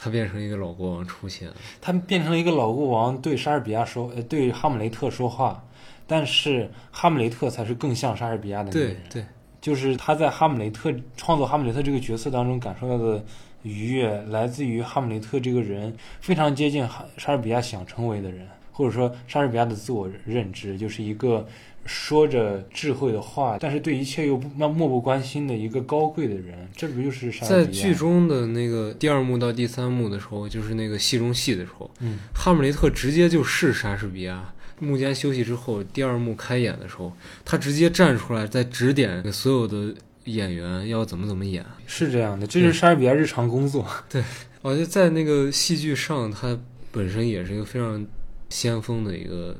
[0.00, 1.54] 他变成一个老国王出现了。
[1.80, 5.64] 他变成了一个老国王，对莎士比亚说，呃，对哈姆雷特说话，
[6.06, 8.96] 但是哈姆雷特才是更像莎士比亚的那个对人。
[9.10, 9.24] 对，
[9.60, 13.24] 就是他在哈姆雷特创作哈姆雷特这个角色当中感受到的
[13.62, 21.44] 愉悦，来自于哈姆雷特这个人非常接近哈莎士比亚想成为的人，或者说莎士比亚的自我认知，就是一个
[21.88, 26.68] 说着智慧的话，但是对一切又不漠漠不关心的一个高贵的人。
[26.76, 27.82] 这不就是莎士在比亚？
[27.82, 34.52] 剧中的那个第二幕到第三幕的时候，就是那个戏中戏的时候，嗯，哈姆雷特直接就是莎士比亚。
[34.80, 37.10] 幕间休息之后，第二幕开演的时候，
[37.44, 39.92] 他直接站出来，在指点所有的
[40.24, 41.64] 演员要怎么怎么演。
[41.86, 43.84] 是这样的，这是莎士比亚日常工作。
[44.08, 44.22] 对
[44.62, 46.56] 我觉得在那个戏剧上，他
[46.92, 48.06] 本身也是一个非常
[48.50, 49.56] 先锋的一个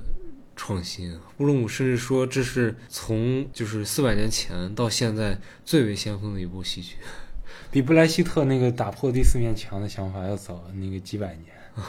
[0.55, 1.12] 创新。
[1.39, 6.97] 乌鲁姆甚至说，这是从就是四百年前到现在最为先锋的一部戏剧。
[7.70, 11.47] 比布莱希特那个打破第四面墙的想法要早那个几百年。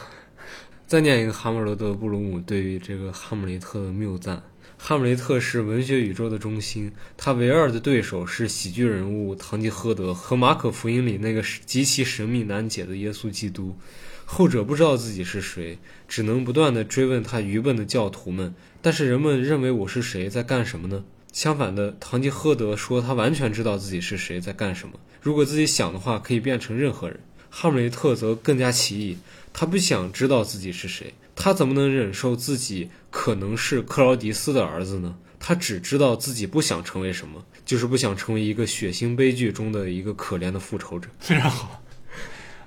[0.85, 4.43] 再念一个哈姆罗德·布鲁姆对于这个哈姆雷特的谬赞：
[4.77, 13.75] 哈姆雷特是文学宇宙的中心，他唯二的对手是喜剧人物堂吉诃德和马可福音里那个极其神秘难解的耶稣基督。
[14.31, 18.53] 后者不知道自己是谁，只能不断地追问他愚笨的教徒们。
[18.79, 21.03] 但是人们认为我是谁，在干什么呢？
[21.33, 24.93] 相反的，堂吉诃德说他完全知道自己是谁，在干什么。
[25.19, 27.19] 如果自己想的话，可以变成任何人。
[27.49, 29.17] 哈姆雷特则更加奇异，
[29.51, 35.15] 他不想知道自己是谁，他怎么能忍受自己可能是克劳迪斯的儿子呢？
[35.39, 41.09] 他只知道自己不想成为什么，就是不想成为一个血腥悲剧中的一个可怜的复仇者。
[41.19, 41.81] 非常好。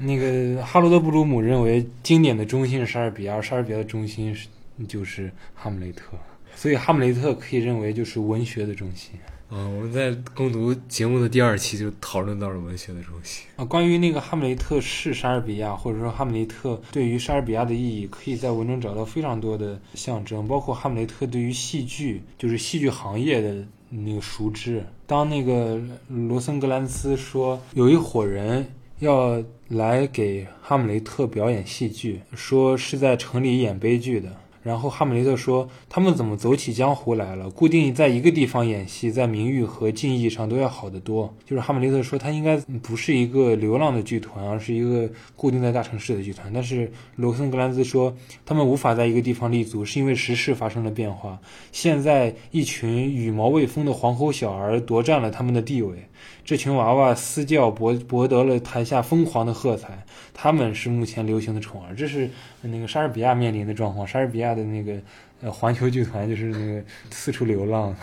[0.05, 4.49] 那个哈罗德·布鲁姆认为，经典的中心是莎士比亚，莎士比亚的中心是
[4.89, 6.17] 就是哈姆雷特，
[6.55, 9.13] 所以哈姆雷特可以认为就是文学的中心。
[9.49, 13.47] 啊，我们在攻读节目的第二期就讨论到了文学的中心。
[13.57, 24.83] 啊，关于那个哈姆雷特是莎士比亚，或者说哈姆雷特对于莎士比亚的意义，可以在文中找到非常多的象征，包括哈姆雷特对于戏剧，就是戏剧行业的那个熟知。
[25.07, 25.79] 当那个
[26.09, 28.67] 罗森格兰斯说有一伙人
[29.03, 34.29] 要来给哈姆雷特表演戏剧，说是在城里演悲剧的。
[34.63, 37.51] 然后哈姆雷特说：“他们怎么走起江湖来了？
[37.51, 46.49] 固定在一个地方演戏，在名誉和敬意上都要好得多。”就是哈姆雷特说，他应该不是一个流浪的剧团，而是一个固定在大城市的剧团。
[46.55, 48.15] 但是罗森格兰兹说，
[48.47, 51.41] 他们无法在一个地方立足，是因为时势发生了变化。
[51.73, 56.07] 现在一群羽毛未丰的皇后小儿夺占了他们的地位，
[56.45, 60.05] 这群娃娃私教博博得了台下疯狂的喝彩。
[60.35, 62.29] 他们是目前流行的宠儿，这是
[62.63, 64.07] 那个莎士比亚面临的状况。
[64.07, 64.99] 莎士比亚的那个
[65.43, 67.95] 呃环球剧团就是那个四处流浪。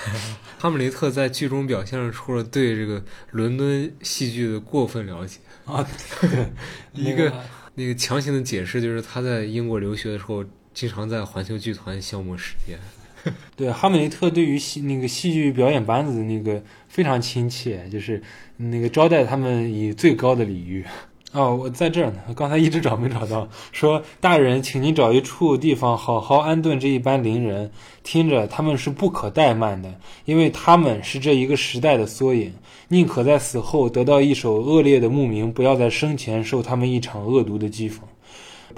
[0.58, 5.86] 哈姆雷特在剧中表现出了对这个伦敦戏剧的过分了解啊，
[6.20, 6.46] 对，
[6.92, 7.32] 一个
[7.74, 12.78] 那个强行的解释就是他在英国留学的时候，经常在环球剧团消磨时间。
[13.56, 18.22] 对，哈姆雷特对于戏那个戏剧表演班子的那个非常亲切，就是
[18.56, 20.84] 那个招待他们以最高的礼遇。
[21.32, 23.46] 哦，我在这儿呢，刚才一直找没找到。
[23.70, 27.70] 说大人，请您找一处地方好好安顿这一班伶人，
[28.02, 29.94] 听着，他们是不可怠慢的，
[30.24, 32.54] 因为他们是这一个时代的缩影。
[32.88, 37.98] 宁可在死后得到一首恶劣的墓名，不要在生前受他们一场恶毒的讥讽。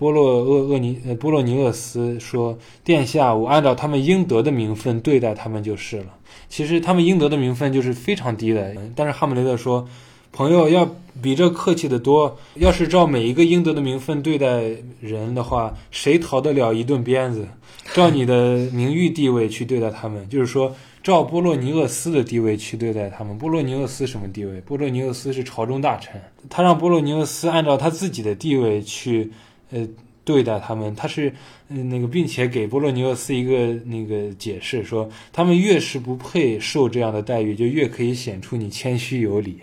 [0.01, 6.07] 波洛厄厄尼呃波洛尼厄斯说：“殿下，我按照他们应得的名分对待他们就是了。
[6.49, 8.75] 其实他们应得的名分就是非常低的。
[8.97, 9.87] 但是哈姆雷特说，
[10.33, 10.89] 朋友要
[11.21, 12.39] 比这客气的多。
[12.55, 14.63] 要是照每一个应得的名分对待
[15.03, 17.47] 人的话，谁逃得了一顿鞭子？
[17.93, 23.37] 照你的名誉地位去对待他们，就是说，照波洛尼厄斯的地位去对待他们。
[23.37, 24.63] 波洛尼厄斯什么地位？
[24.63, 29.31] 波洛尼厄斯是朝中大臣，他让波洛尼厄斯按照他自己的地位去。”
[29.71, 29.87] 呃，
[30.25, 31.33] 对待他们，他是
[31.68, 39.61] 嗯那个，并且给波洛尼厄斯一个那个解释，说他们越是不配受这样的待遇，就越可以显出你谦虚有礼。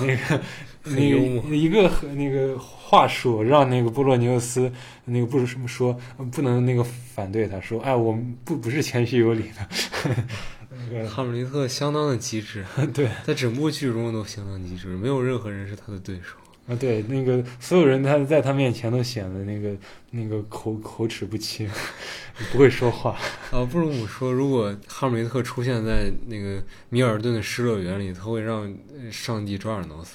[0.00, 0.42] 那个
[0.84, 4.70] 那个一个那个话术，让那个波洛尼厄斯
[5.06, 5.98] 那个不是什么说，
[6.30, 10.14] 不能那个反对他说，哎，我们不不是谦虚有礼的。
[10.90, 16.36] 那个哈姆雷特相当的机智， 对，在整部剧中都相当机智，没有任何人是他的对手。
[16.66, 19.76] 啊，对，那个所有人他在他面前都显得那个
[20.12, 21.68] 那个口口齿不清，
[22.50, 23.14] 不会说话。
[23.50, 28.74] 啊， 布鲁姆说，如果哈姆雷特出现在那个米尔顿的失乐园里，他会让
[29.10, 30.14] 上帝抓耳挠腮；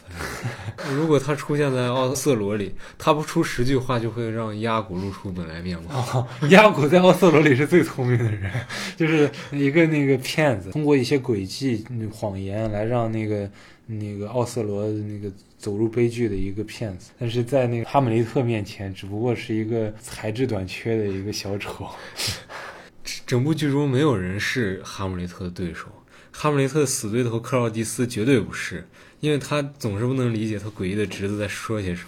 [0.95, 5.87] 如果他出现在奥瑟罗里，他不出十句话就会让亚古露出本来面目。
[5.89, 8.51] 哦，亚古在奥瑟罗里是最聪明的人，
[8.97, 13.47] 就是一个那个骗子，通过一些诡计、谎言来让那个
[13.91, 17.11] 那个奥瑟罗那个走入悲剧的一个骗子。
[17.17, 21.89] 但是在那个哈姆雷特面前，只不过是一个才智短缺的一个小丑。
[23.25, 25.87] 整部剧中没有人是哈姆雷特的对手，
[26.31, 28.87] 哈姆雷特的死对头克劳迪斯绝对不是，
[29.19, 32.03] 因为他总是不能理解他诡异的侄子在说些什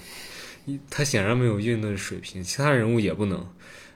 [0.68, 3.48] 么，他显然没有运动水平，其他人物也不能。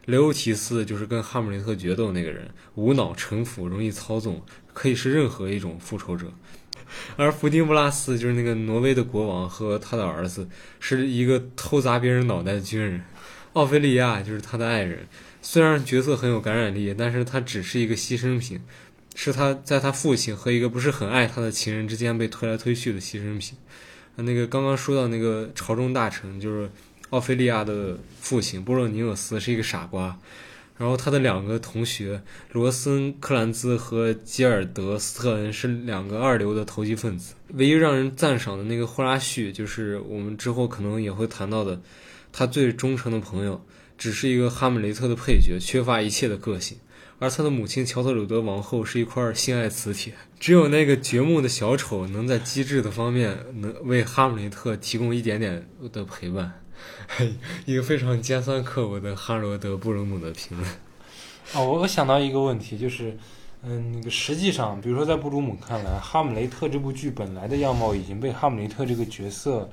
[0.06, 6.32] 雷欧提斯就是跟哈姆雷特决斗那个人，无脑城府，容易操纵，可以是任何一种复仇者。
[7.16, 10.48] 而弗丁布拉斯就是那个挪威的国王和他的儿子，
[10.80, 13.02] 是一个偷砸别人脑袋的军人。
[13.54, 15.08] 奥菲利亚就是他的爱人。
[15.42, 18.60] 虽然角色很有感染力，但是他只是一个牺牲品，
[19.14, 23.58] 是他在他父亲和一个不是很爱他的情人之间被推来推去的牺牲品。
[24.16, 26.70] 那个刚刚说到那个朝中大臣，就是
[27.12, 30.18] 奥菲利亚的父亲波洛尼厄斯是一个傻瓜，
[30.78, 32.22] 然后他的两个同学
[32.52, 37.36] 罗森克兰兹和吉尔德斯特恩是两个二流的投机分子。
[37.54, 41.82] 唯一让人赞赏的那个霍拉旭，就是我们之后可能也会谈到的，
[42.32, 43.66] 他最忠诚的朋友。
[43.98, 46.78] 只是一个哈姆雷特的配角，缺乏一切的个性。
[47.18, 56.62] 而他的母亲乔特鲁德王后是一块性爱磁铁，只有那个掘墓的小丑能在机智的方面能为哈姆雷特提供一点点的陪伴。
[57.66, 60.70] 一个非常尖酸刻薄的哈罗德·布鲁姆的评论。
[61.54, 63.16] 哦，我想到一个问题，就是，
[63.62, 69.70] 嗯，那个实际上，比如说在布鲁姆看来，哈姆雷特这部剧本来的样貌已经被哈姆雷特这个角色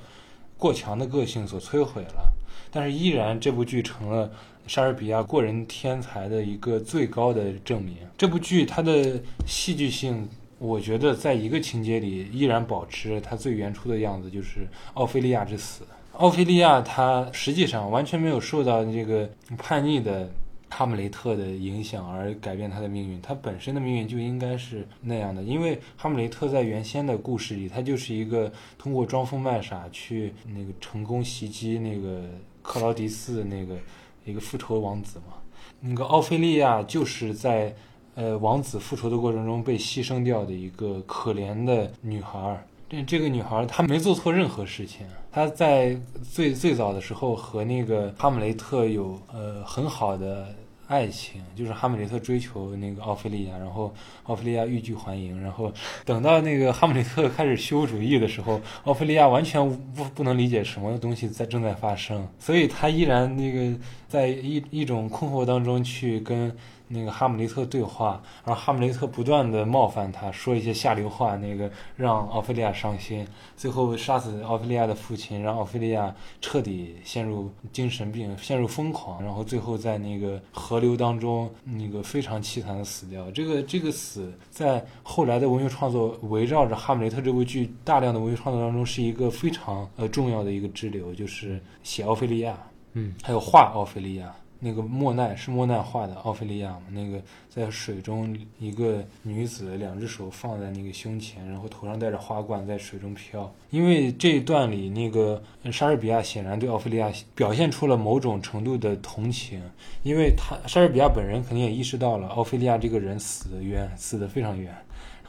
[0.57, 2.31] 过强的个性所摧毁了。
[2.71, 4.31] 但是依然，这部剧成了
[4.67, 7.97] 莎士比亚过人天才的一个最高的证明。
[8.17, 15.83] 这部剧它的戏剧性，我觉得在一个情节里依然保持它最原初的样子，就是奥菲利亚之死。
[16.13, 20.29] 奥菲利亚她实际上完全没有受到这个叛逆的
[20.69, 25.43] 哈姆雷特的影响而改变她的命运，她本身的命运就应该是那样的。
[25.43, 32.23] 因为哈姆雷特在原先的故事里，他就是一个通过装疯卖傻去那个成功袭击那个。
[32.65, 33.75] 克劳迪斯的那个
[34.23, 35.33] 一个复仇王子嘛，
[35.81, 37.75] 那个奥菲利亚就是在
[38.15, 42.65] 呃王子复仇的过程中被牺牲掉的一个可怜的女孩儿。
[42.93, 45.97] 这这个女孩她没做错任何事情，她在
[46.31, 50.47] 最最早的时候和那个哈姆雷特有呃很好的。
[50.85, 53.91] 爱情就是哈姆雷特追求那个奥菲利亚，然后
[54.23, 55.71] 奥菲利亚欲拒还迎，然后
[56.05, 63.75] 等到那个哈姆雷特开始虚无主义的时候，奥菲利亚完全不不能理解什么东西在正在发生，所以她依然那个
[64.07, 66.55] 在一一种困惑当中去跟。
[66.93, 73.27] 那个哈姆雷特对话，然后哈姆雷特不断的冒犯他，说一些下流话，那个让奥菲利亚伤心，
[73.57, 83.29] 最后杀死奥菲利亚的父亲，让奥菲利亚彻底陷入精神病，陷入疯狂，然后最后在那个河流当中，那个非常凄惨的死掉。
[83.31, 92.55] 这个这个死在后来的文学创作围绕着哈姆雷特这部剧大量的文学创作当中是一个非常呃重要的一个支流，就是写奥菲利亚，
[92.93, 94.31] 嗯，还有画奥菲利亚。
[94.65, 96.83] 那个莫奈是莫奈画的奥菲利亚嘛？
[96.89, 103.53] 那个在水中，一个女子两只手放在那个胸前，然后头上戴着花冠，在水中飘。
[103.71, 109.61] 因为这一段里，那个莎士比亚显然对奥菲利亚表现出了某种程度的同情，
[110.01, 114.73] 因为他莎士比亚本人肯定也意识到了奥菲利亚这个人死的冤，死的非常冤。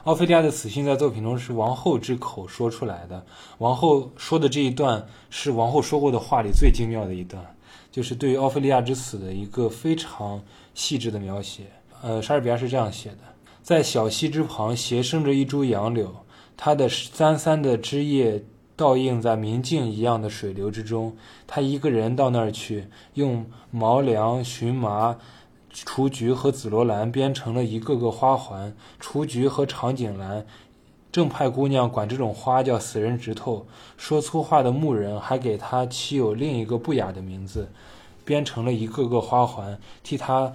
[0.04, 3.24] 奥菲利亚的死讯在作品中是王后之口说出来的，
[3.58, 7.42] 王后说的这一段是王后说过的话里最精妙的一段。
[7.94, 10.42] 就是对于奥菲利亚之死的一个非常
[10.74, 11.62] 细致的描写。
[12.02, 13.18] 呃，莎士比亚是这样写的：
[13.62, 16.12] 在小溪之旁斜生着一株杨柳，
[16.56, 18.42] 它的三三的枝叶
[18.74, 21.16] 倒映在明镜一样的水流之中。
[21.46, 25.16] 他一个人到那儿去，用毛梁、荨麻、
[25.72, 28.74] 雏菊和紫罗兰编成了一个个花环。
[28.98, 30.44] 雏菊和长颈兰。
[31.14, 37.70] 正派姑娘管这种花叫死人指头，说粗话的牧人还给她起有另一个不雅的名字，
[38.24, 40.52] 编成了一个个花环，替她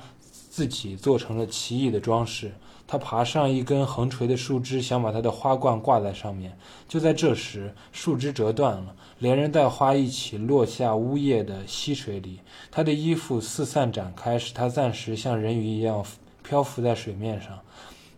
[0.49, 2.51] 自己做成了奇异的装饰。
[2.85, 6.57] 他爬上一根横垂的树枝，想把他的花冠挂在上面。
[6.89, 12.41] 就在这时，树枝折断了，连人带花一起落下呜咽的溪水里。
[12.69, 16.03] 他的衣服四散展开，使他暂时像人鱼一样
[16.43, 17.59] 漂浮在水面上。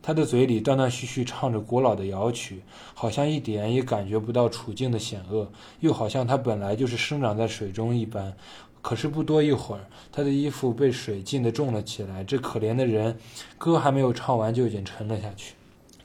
[0.01, 2.61] 他的嘴里断断续续唱着古老的谣曲，
[2.93, 8.33] 好像一点也感觉不到处境的险恶，又好像他本来就是生长在水中一般。
[8.81, 12.23] 可是不多一会儿，他的衣服被水浸得重了起来。
[12.23, 13.15] 这可怜的人，
[13.59, 15.53] 歌还没有唱完就已经沉了下去。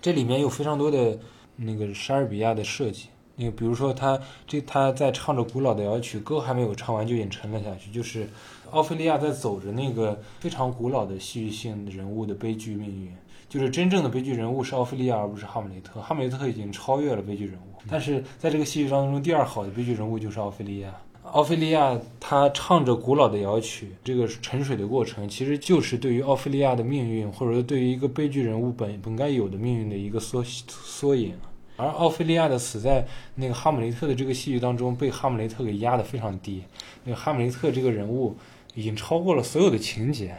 [0.02, 1.18] 这里面有非常多的
[1.56, 3.06] 那个莎士比亚的设计。
[3.36, 7.90] 那个比如说他这他在唱着古老的谣曲，歌还没有唱完就已经沉了下去。
[7.90, 8.28] 就是
[8.70, 13.10] 奥菲利亚在走着那个非常古老的戏剧性人物的悲剧命运。
[13.48, 16.00] 就是真正的悲剧人物是奥菲利亚，而不是哈姆雷特。
[16.00, 20.92] 哈姆雷特已经超越了悲剧人物，但是在这个戏剧当中，第二好的悲剧人物就是奥菲利亚。
[21.22, 31.34] 奥菲利亚她唱着古老的摇曲，这个沉水的过程，其实就是对于奥菲利亚的命运，或者说对于一个悲剧人物本本该有的命运的一个缩缩影。
[31.76, 36.62] 而奥菲利亚的死在那个哈姆雷特的这个戏剧当中，被哈姆雷特给压得非常低。
[37.04, 38.36] 那个哈姆雷特这个人物
[38.74, 40.34] 已经超过了所有的情节。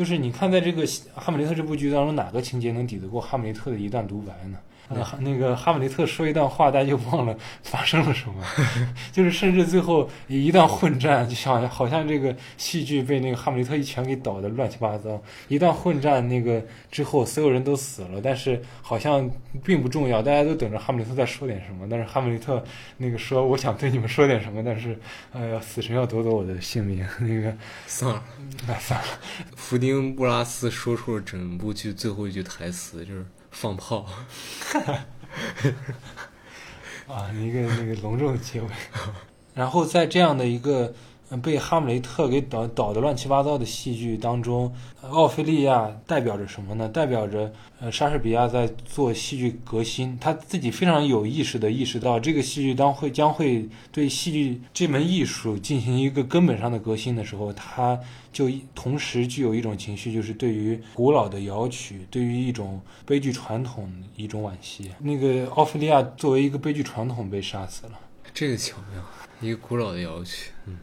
[0.00, 0.82] 就是你看，在这个
[1.14, 4.56] 哈姆雷特这部剧当中，哪个情节能抵得过哈姆雷特的一段独白呢？
[4.90, 8.44] 呃，那个哈姆雷特说一段话，大家就忘了发生了什么，
[9.12, 15.22] 就是甚至最后一段混战，就像好像这个戏剧被那个哈姆雷特一拳给倒的乱七八糟。
[15.46, 16.60] 一段混战，那个
[16.90, 19.30] 之后所有人都死了，但是好像
[19.62, 21.86] 并不重要，大家都等着哈姆雷特再说点什么。
[21.88, 22.62] 但是哈姆雷特
[22.96, 24.98] 那个说：“我想对你们说点什么，但是，
[25.32, 28.22] 呃，死神要夺走我的性命。”那个 算了，
[28.66, 29.06] 那算了。
[29.54, 33.24] 福丁布拉斯说出了整部剧最后一句台词，就是。
[33.50, 34.06] 放炮，
[37.08, 38.68] 啊，一个那个隆重的结尾，
[39.54, 40.94] 然后在这样的一个。
[41.36, 46.88] 被哈姆雷特给导导的乱七八糟的戏剧当中，奥菲利亚代表着什么呢？
[46.88, 57.98] 代表着呃莎士比亚在做戏剧革新，他自己非常有意识的意识到这个戏剧当会将会对戏剧这门艺术进行一个根本上的革新的时候，他
[58.32, 64.90] 就同时具有一种情绪，就是对于古老的谣曲，对于一种悲剧传统一种惋惜。
[64.98, 67.92] 那个奥菲利亚作为一个悲剧传统被杀死了，
[68.34, 69.02] 这个巧妙，
[69.40, 70.76] 一个古老的谣曲，嗯。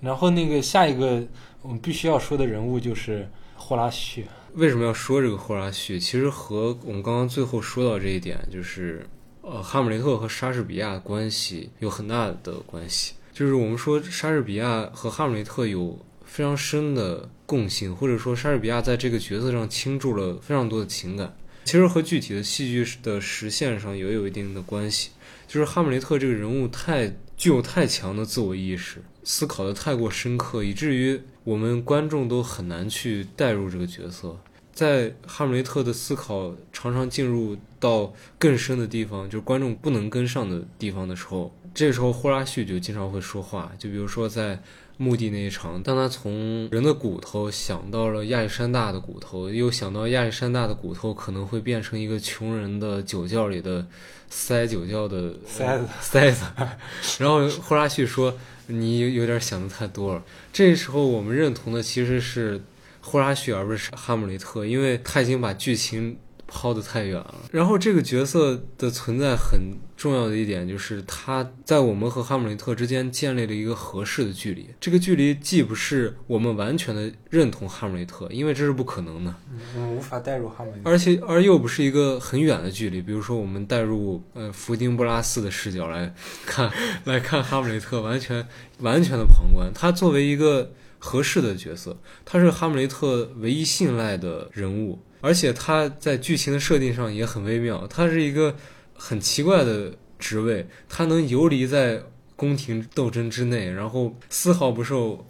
[0.00, 1.22] 然后那个下一个
[1.62, 4.24] 我们必须要说的人物就是霍拉旭。
[4.54, 6.00] 为什么要说这个霍拉旭？
[6.00, 9.06] 其实和我们刚刚最后说到这一点，就是
[9.42, 13.14] 呃，哈姆雷特和莎士比亚关系有很大的关系。
[13.32, 21.36] 就是我们说莎士比亚和哈姆雷特有非常深的共性，或者说莎士比亚在这个角色上倾注了非常多的情感。
[21.64, 25.10] 其实和具体的戏剧的实现上也有一定的关系。
[25.46, 29.02] 就是哈姆雷特这个人物太具有太强的自我意识。
[29.28, 34.38] 思考的太过深刻，以至于我们观众都很难去代入这个角色。
[34.72, 43.72] 在哈姆雷特的思考常常进入到更深的地方，就是观众不能跟上的地方的时候，这时候霍拉旭就经常会说话。
[43.76, 44.62] 就比如说在
[44.96, 53.86] 墓地那一场，当他从人的骨头想到了亚历山大的骨头，又想到亚历山大的骨头可能会变成一个穷人的酒窖里的
[54.28, 56.44] 塞酒窖的塞子塞子，
[57.18, 58.36] 然后霍拉旭说。
[58.68, 60.24] 你有点想的太多了。
[60.52, 62.60] 这时候我们认同的其实是
[63.00, 66.16] 霍拉旭，而不是哈姆雷特，因为他已经把剧情
[66.46, 67.34] 抛得太远了。
[67.50, 74.68] 然后这个角色的存在很重要的一点就是他在我们和哈姆雷特之间建立了一个合适的距离。
[74.78, 79.34] 这个距离既不是我们完全的认同哈姆雷特，因为这是不可能的，
[79.74, 83.00] 我们无法代入哈姆雷特，而且而又不是一个很远的距离。
[83.00, 86.70] 比如说我们代入呃福丁布拉斯的视角来看
[87.04, 88.46] 来看哈姆雷特，完全。
[88.80, 97.86] 完全的旁观，他作为一个合适的角色，他是哈姆雷特唯一信赖的人物，而且他在剧情的设定上也很微妙。
[97.86, 98.56] 他是一个
[98.94, 102.02] 很奇怪的职位，他能游离在
[102.34, 105.26] 宫廷斗争之内，然后丝毫不受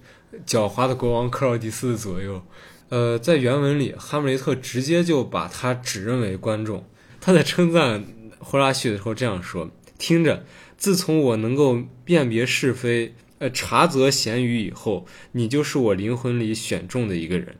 [0.46, 2.42] 狡猾的国王克劳迪斯的左右。
[2.88, 6.84] 呃，在原文里，哈姆雷特直接就把他指认为观众。
[7.20, 8.04] 他在称赞
[8.38, 10.44] 霍拉旭的时候这样说：“听着，
[10.76, 17.56] 自从我能够辨别是非。”呃，察则贤愚以后，你就是我灵魂里选中的一个人。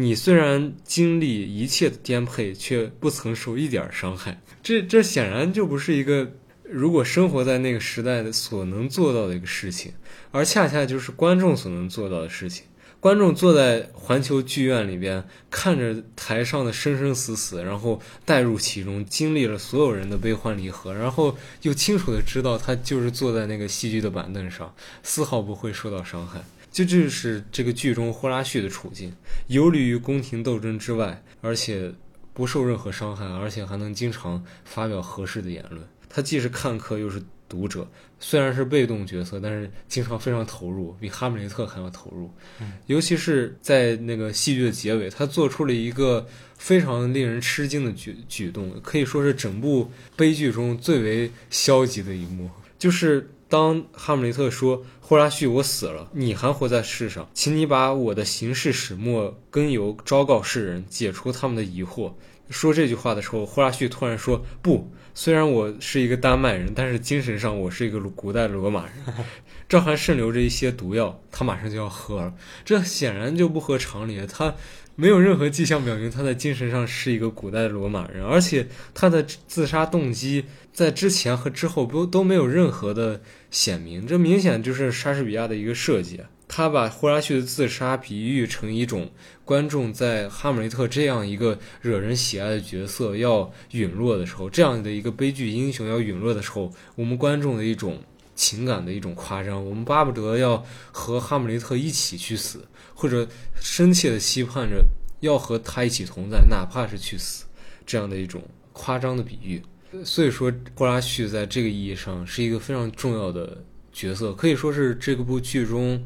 [0.00, 4.40] 你虽然经历一切的颠沛，却不曾受一点伤害。
[4.62, 6.32] 这这显然就不是一个
[6.62, 9.92] 如果生活在那个时代的所能做到的一个事情，
[10.30, 12.64] 而恰恰就是观众所能做到的事情。
[12.98, 26.42] 观众坐在环球剧院里边，看着台上的生生死死，然后带入其中，经历了所有人的悲欢离合，然后又清楚的知道他就是坐在那个戏剧的板凳上，丝毫不会受到伤害。
[26.70, 29.12] 就这是这个剧中霍拉旭的处境，
[29.48, 31.92] 游离于宫廷斗争之外，而且
[32.32, 35.82] 不受任何伤害，而且还能经常发表合适的言论。
[36.08, 42.32] 他既是看客又是读者，虽然是被动角色，但是经常非常投入，比哈姆雷特还要投入。
[42.60, 62.12] 嗯尤其是在那个戏剧的结尾，他做出了一个非常令人吃惊的举举动，可以说是整部悲剧中最为消极的一幕，就是当哈姆雷特说：“霍拉旭，我死了，你还活在世上，请你把我的行事始末根由昭告世人，解除他们的疑惑。”
[62.48, 68.92] 说这句话的时候，霍拉旭突然说：“不，虽然我是一个丹麦人，但是精神上我是一个古代罗马人。
[69.68, 72.32] 这还渗留着一些毒药，他马上就要喝了。
[72.64, 74.24] 这显然就不合常理。
[74.28, 74.54] 他
[74.94, 83.20] 没有任何迹象表明他在精神上是一个古代罗马人，而且他的自杀动机在之前和之后不都没有任何的
[83.50, 84.06] 显明。
[84.06, 86.20] 这明显就是莎士比亚的一个设计。
[86.52, 89.08] 他把霍拉旭的自杀比喻成一种
[89.44, 98.02] 观众在哈姆雷特这样一个惹人喜爱的角色要陨落的时候，这样的一个悲剧英雄要陨落的时候，我们观众的一种
[98.34, 99.64] 情感的一种夸张。
[99.64, 103.28] 我们巴不得要和哈姆雷特一起去死，或者
[103.60, 104.84] 深切的期盼着
[105.20, 107.44] 要和他一起同在，哪怕是去死，
[107.86, 108.42] 这样的一种
[108.72, 109.62] 夸张的比喻。
[110.04, 116.02] 所以说，霍拉旭在这个意义上是一个非常重要的角色，可以说是这部剧中。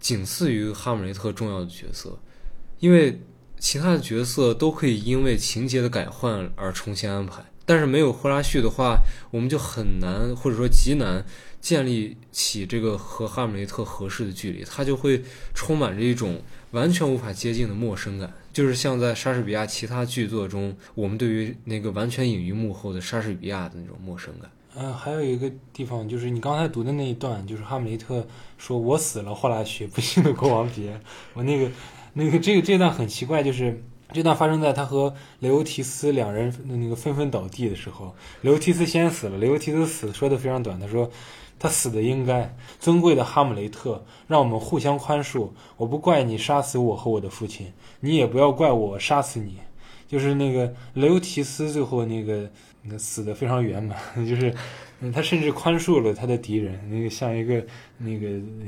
[0.00, 2.18] 仅次于哈姆雷特重要的角色，
[2.80, 3.20] 因为
[3.56, 9.00] 其他的角色都可以因为情节的改换而重新安排，但是没有霍拉旭的话，
[9.30, 11.24] 我们就很难或者说极难
[11.62, 15.22] 建立起这个和哈姆雷特合适的距离，他就会
[15.54, 16.42] 充满着一种
[16.72, 24.50] 完全无法接近的陌生感，就是像在莎士比亚其他剧作中，我们对于那个完全隐于幕后的莎士比亚的那种陌生感。
[24.74, 28.26] 嗯，还有一个地方就是你刚才读的那一段，就是哈姆雷特
[28.58, 30.98] 说“我死了，霍拉旭，不幸的国王别”。
[31.34, 31.70] 我那个
[32.14, 39.36] 那个这个这段很奇怪，就是这段发生在他和雷欧提斯两人那个纷纷倒地的时候，雷欧提斯先死了。
[39.36, 41.10] 雷欧提斯死说的非常短，他说
[41.62, 42.56] 他死的应该。
[42.80, 45.50] 尊贵的哈姆雷特，让我们互相宽恕。
[45.76, 49.58] 我不怪你杀死我和我的父亲，你也不要怪我杀死你。
[50.08, 52.50] 就是那个雷欧提斯最后那个。
[52.98, 53.96] 死的非常圆满，
[54.28, 54.52] 就是，
[55.14, 57.64] 他甚至宽恕了他的敌人，那个像一个
[57.98, 58.26] 那个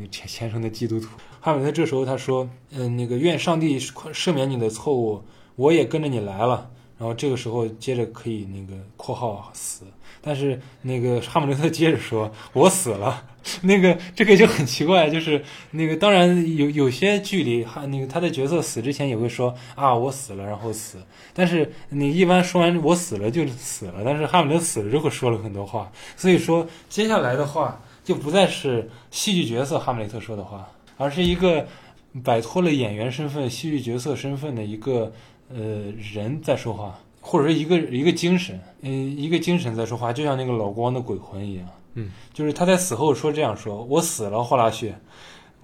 [0.09, 1.09] 虔虔诚的基督徒。
[1.40, 5.20] 哈姆雷特这时候他说：“嗯，那个愿上帝赦免你的错误，
[5.57, 9.84] 我也跟着你来了。”然后这个时候接着可以那个括号死，
[10.25, 13.25] 但是那个哈姆雷特接着说：“我死了。
[13.61, 20.97] ”那个这个就很奇怪，就是那个当然有有些剧里哈那个他的角色死之前也会说啊我死了然后死，
[21.35, 30.66] 但是你一般说完我死了就死了，但是哈姆雷特死了之后说了很多话，所以说接下来的话就不再是戏剧角色哈姆雷特说的话，
[30.97, 31.66] 而是一个
[32.22, 35.12] 摆脱了演员身份、戏剧角色身份的一个
[35.51, 41.66] 呃人在说话，或者说一个一个精神，嗯一个精神在说话，就像那个老光的鬼魂一样。
[41.95, 44.93] 嗯，就是他在死后说这样说：“我死了，霍拉旭，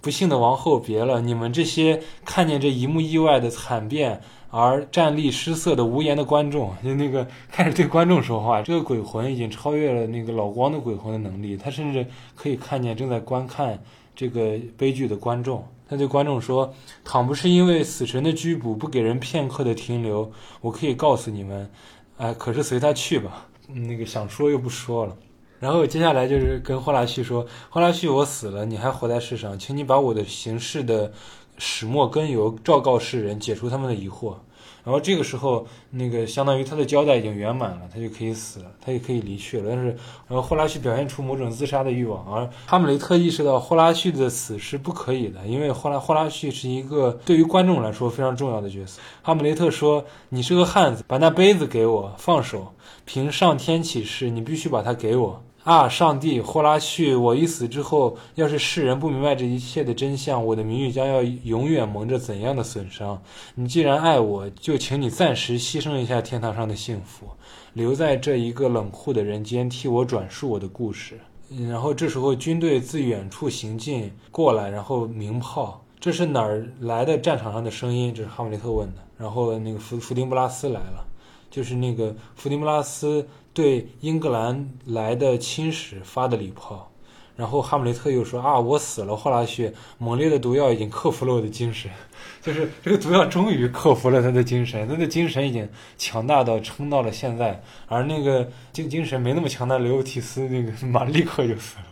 [0.01, 1.21] 不幸的王后别了。
[1.21, 8.63] 你们这些看见这一幕意外的惨变而站立失色的无言的观众，就那个开始对观众说话。
[8.63, 13.79] 这个鬼魂已经超越了那个老光的鬼魂的能力，他甚至可以看见正在观看
[14.17, 15.63] 这个悲剧的观众。
[15.91, 16.73] 他对观众说：
[17.05, 20.31] 倘不是因为死神的拘捕不给人片刻的停留，
[20.61, 21.69] 我可以告诉你们，
[22.17, 23.49] 哎，可是随他去吧。
[23.67, 25.17] 那个想说又不说了。”
[25.59, 31.13] 然后接下来就是跟霍拉旭说：“霍拉旭，我死了，你还活在世上，请你把我的行事的
[31.59, 34.37] 始末根由昭告世人，解除他们的疑惑。”
[34.85, 39.67] 然后这个时候，那个相当于他的交代已经圆满了，他就可以死了，他也可以离去了。
[39.69, 39.89] 但是，
[40.29, 49.01] 然后霍拉旭表现出某种自杀的欲望，而哈姆雷特意识到霍拉旭的死是不可以的，因为霍拉霍拉旭是一个对于观众来说非常重要的角色。
[49.23, 52.73] 哈姆雷特说：“你是个汉子，把那杯子给我，放手。
[53.05, 63.23] 凭上天起誓，你必须把它给我。”啊，上帝，霍拉旭，我一死之后，要是世人不明白这一切的真相，我的名誉将要永远蒙着怎样的损伤？
[63.55, 67.27] 你既然爱我，就请你暂时牺牲一下天堂上的幸福，
[67.75, 71.21] 留在这一个冷酷的人间，替我转述我的故事。
[71.69, 78.15] 然后这时候，军队自远处行进过来，然后鸣炮，这是哪儿来的战场上的声音？
[78.15, 79.03] 这是哈姆雷特问的。
[79.19, 81.07] 然后那个弗弗丁布拉斯来了，
[81.51, 83.29] 就是那个弗丁布拉斯。
[83.53, 86.91] 对英格兰来的亲使发的礼炮，
[87.37, 91.91] 然后哈姆雷特又说啊，我死了，霍拉旭，猛烈的毒药已经克服了我的精神，
[92.41, 101.85] 就是这个毒药终于克服了他的精神，他的精神已经强大到撑到了现在，而那个精精神没那么强大，雷欧提斯那个马立刻就死了。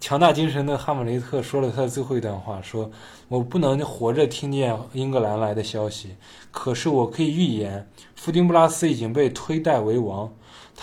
[0.00, 2.90] 强大精神的哈姆雷特说了他的最后一段话：“说
[3.26, 6.16] 我不能活着听见英格兰来的消息，
[6.50, 10.30] 可是我可以预言，弗丁布拉斯已经被推戴为王，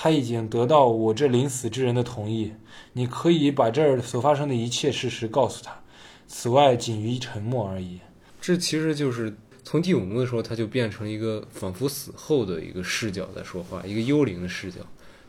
[0.04, 2.54] 他已经得到我这临死之人的同意。
[2.94, 5.80] 你可以把这儿所发生的一切事实告诉他，
[6.28, 8.00] 此外仅于沉默而已。”
[8.42, 9.32] 这其实就是
[9.64, 14.80] 从第五幕的时候，他就变成一个仿佛死后的一个视角在说话，一个幽灵的视角，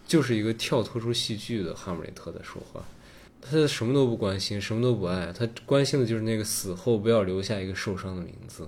[0.09, 2.83] 就是一个跳脱出戏剧的哈姆雷特在说话。
[3.43, 8.67] 他什么都不关心，什么都不爱，他关心的就是那个死后不要留下一个受伤的名字。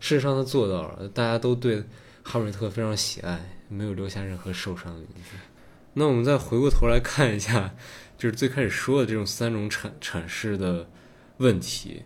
[0.00, 1.84] 事实上，他做到了，大家都对
[2.22, 5.36] 哈姆雷特非常喜爱，没有留下任何受伤的名字。
[5.94, 7.74] 那我们再回过头来看一下，
[8.18, 10.88] 就是最开始说的这种三种阐阐释的
[11.38, 12.02] 问题。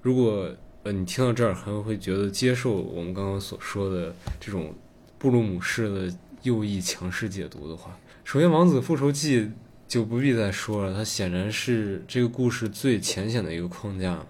[0.00, 4.74] 如果呃你听到这儿还会觉得接受我们刚刚所说的这种
[5.18, 9.40] 布鲁姆式的右翼强势解读的话，首先《王子复仇记》。
[9.88, 14.26] 就不必再说了，它显然是这个故事最浅显的一个框架了。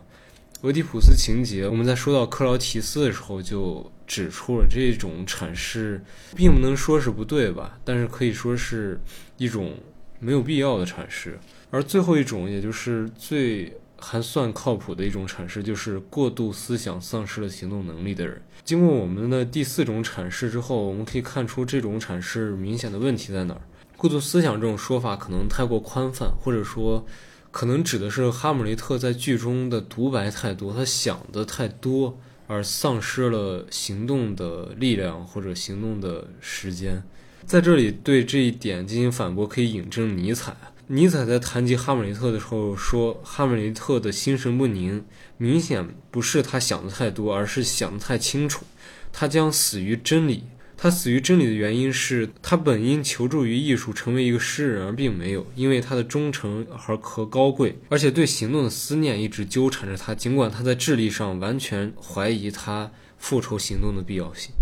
[0.63, 6.01] 俄狄浦斯情节，我们在说到克劳提斯的时候就指出了这种阐释，
[6.37, 7.77] 并不能说是不对吧？
[7.85, 9.01] 但是可以说是
[9.39, 9.75] 一种
[10.21, 11.37] 没有必要的阐释。
[11.71, 18.41] 而最后一种，也就是最还算靠谱的一种阐释，就是过度思想丧失了行动能力的人。
[18.63, 23.61] 经过我们的第四种阐释之后，我们可以看出这种阐释明显的问题在哪儿。
[23.97, 27.05] 过度思想这种说法可能太过宽泛，或者说，
[27.53, 37.05] 可能指的是哈姆雷特在剧中的独白太多，他想的太多，而丧失了行动的力量或者行动的时间。
[37.45, 40.57] 在这里对这一点进行反驳，可以引证尼采。
[40.87, 45.05] 尼采在谈及哈姆雷特的时候说，哈姆雷特的心神不宁，
[45.37, 48.65] 明显不是他想的太多，而是想的太清楚，
[49.13, 50.45] 他将死于真理。
[50.83, 60.13] 他死于真理的原因是他本应求助于艺术，成为一个诗人，而并没有，因为他的忠诚和和高贵，而且对行动的思念一直纠缠着他。
[60.13, 64.53] 尽管他在智力上完全怀疑他复仇行动的必要性。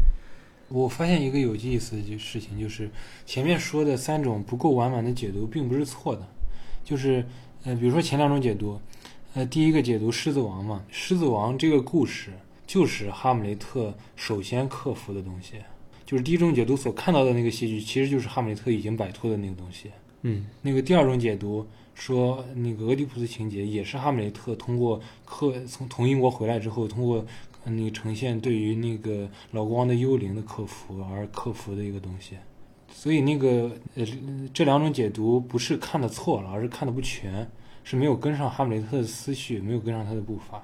[0.69, 2.91] 我发现一个有意思的事情，就是
[3.25, 6.29] 前面说的三种不够完满的解读并不是错的，
[6.85, 7.25] 就是
[7.65, 8.79] 呃，比如说前两种解读，
[9.33, 12.29] 呃，第一个解读狮子王嘛，狮子王这个故事
[12.67, 15.55] 就是哈姆雷特首先克服的东西。
[16.11, 19.89] 就是第一种解读所看到的那个戏剧，其实就是哈姆雷特已经摆脱的那个东西。
[20.23, 27.25] 嗯，那个第二种解读说，那个俄狄浦斯情节也是哈姆雷特通过克从从英国回来之后，通过
[27.65, 32.35] 那个呈现对于那个老国王的幽灵的克服而克服的一个东西。
[32.93, 34.05] 所以那个呃
[34.53, 37.49] 这两种解读不是看的错了，而是看的不全，
[37.85, 40.61] 是没有跟上哈姆雷特的思绪，没有跟上他的步伐。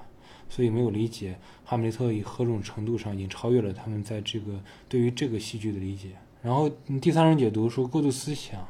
[0.48, 1.36] 所以没有理解
[1.68, 4.52] 哈姆雷特以何种程度上已经超越了他们在这个
[4.88, 6.10] 对于这个戏剧的理解。
[6.40, 6.70] 然后
[7.02, 8.64] 第三种解读说过度思想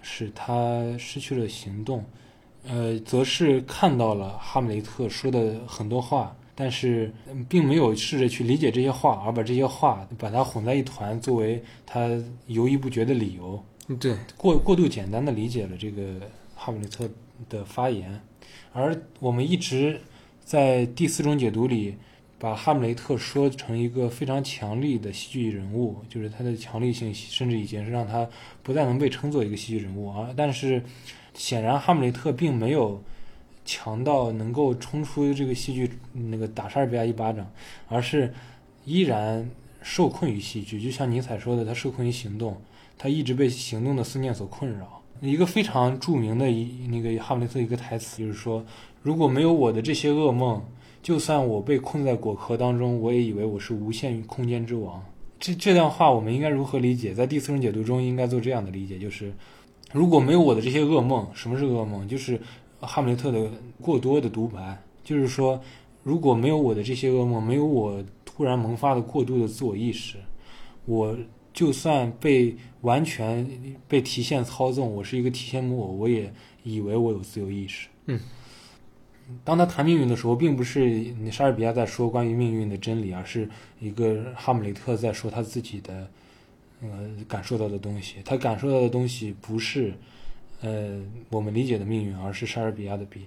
[0.00, 2.04] 使他失去了行动，
[2.68, 7.12] 呃，则是看到了哈姆雷特说的很多话，但是
[7.48, 12.08] 并没有试着去理解这些话，而把这些话把它混在一团，作为他
[12.46, 13.60] 犹豫不决的理由。
[13.98, 16.20] 对，过过度简单的理解了这个
[16.54, 17.10] 哈姆雷特
[17.48, 18.20] 的发言，
[18.72, 20.00] 而我们一直。
[20.46, 21.96] 在第四种解读里，
[22.38, 28.28] 把哈姆雷特说成一个非常强力的戏剧人物，就是他的强力性，甚至已经是让他
[28.62, 30.28] 不再能被称作一个戏剧人物啊。
[30.36, 30.82] 但是，
[31.32, 33.02] 显然哈姆雷特并没有
[33.64, 37.50] 强到能够冲出这个戏剧那个打莎士比亚一巴掌，
[37.88, 38.34] 而是
[38.84, 39.50] 依然
[39.82, 40.80] 受困于戏剧。
[40.80, 42.60] 就像尼采说的，他受困于行动，
[42.98, 45.02] 他一直被行动的思念所困扰。
[45.22, 48.64] 一个非常著名的一那个哈姆雷特一个台词就是说。
[49.02, 50.60] 如果没有我的这些噩梦，
[51.06, 55.00] 就算我被困在果壳当中，我也以为我是无限空间之王。
[55.38, 57.14] 这这段话我们应该如何理解？
[57.14, 59.32] 在第四种解读中，应该做这样的理解：就是
[59.92, 62.08] 如果没有我的这些噩梦，什么是噩梦？
[62.08, 62.40] 就是
[62.80, 63.48] 哈姆雷特的
[63.80, 64.76] 过多的独白。
[65.04, 65.60] 就是说，
[66.02, 70.16] 如果没有我的这些噩梦，没有我突然萌发的过度的自我意识，
[70.86, 71.16] 我
[71.52, 73.48] 就算被完全
[73.86, 76.32] 被提线操纵，我是一个提线木偶，我也
[76.64, 77.86] 以为我有自由意识。
[78.06, 78.18] 嗯。
[79.44, 83.48] 当他谈命运的时候，并不是你莎士比亚在说关于命运的真理，而是
[83.80, 86.08] 一个哈姆雷特在说他自己的
[86.80, 86.88] 呃
[87.26, 88.16] 感受到的东西。
[88.24, 89.92] 他感受到的东西不是
[90.60, 93.22] 呃我们理解的命运，而是莎士比亚的笔，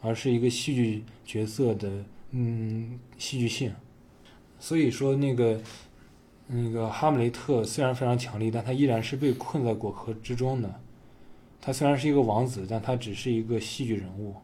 [0.00, 1.90] 而是一个戏剧角色的
[2.30, 3.72] 嗯戏剧性。
[4.60, 5.60] 所以说，那个
[6.46, 10.80] 那个哈姆雷特虽然非常强力，但他依然是被困在果壳之中的。
[11.60, 14.34] 他虽然是一个王子，但他只是一个戏剧人物。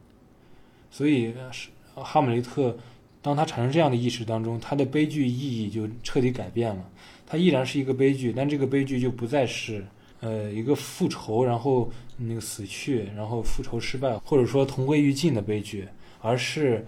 [0.97, 2.75] 所以，是哈姆雷特，
[3.21, 6.83] 当他产生这样的意识当中，他的悲剧意义就彻底改变了。
[7.27, 9.85] 他依然是一个悲剧，但这个悲剧就不再是
[10.21, 15.87] 呃一个复仇，然后那个死去，然后复仇失败，或者说同归于尽的悲剧，
[16.23, 16.83] 而是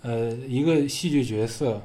[0.00, 1.82] 呃一个戏剧角色。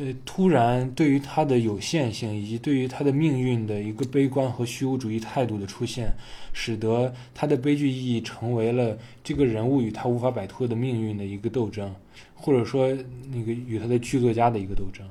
[0.00, 6.10] 呃，突然对于他的有限性以及对于他的命运的一个悲观和虚无主义态度的出现，
[6.54, 11.94] 使得他的悲剧意义成为了这个人物与他无法摆脱的命运的一个斗争，
[12.34, 12.88] 或者说
[13.30, 15.06] 那个与他的剧作家的一个斗争。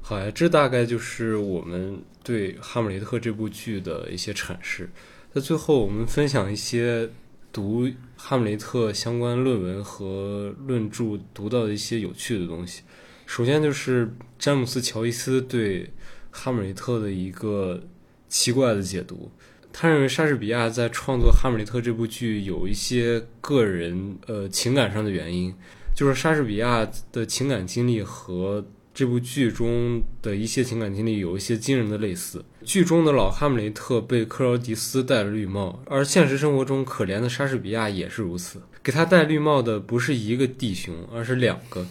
[0.00, 4.90] 好呀，这大概就是我们对《哈姆雷特》这部剧的一些阐释。
[5.32, 7.08] 在最后，我们分享一些
[7.52, 12.82] 读《哈姆雷特》相关论文和论著读到的一些有趣的东西。
[13.26, 15.84] 首先就是詹姆斯·乔伊斯对
[16.30, 17.82] 《哈姆雷特》的一个
[18.28, 19.30] 奇怪的解读。
[19.72, 25.52] 他认为莎士比亚在创作《哈姆雷特》这部剧有一些个人呃情感上的原因，
[25.96, 28.64] 就是莎士比亚的情感经历和
[28.94, 32.44] 这部剧中的一些情感经历有一些惊人的类似。
[32.64, 38.62] 剧中的老哈姆雷特被克劳迪斯戴了绿帽，而现实生活中可怜的莎士比亚也是如此。
[38.80, 41.84] 给他戴绿帽的不是一个弟兄，而是两个。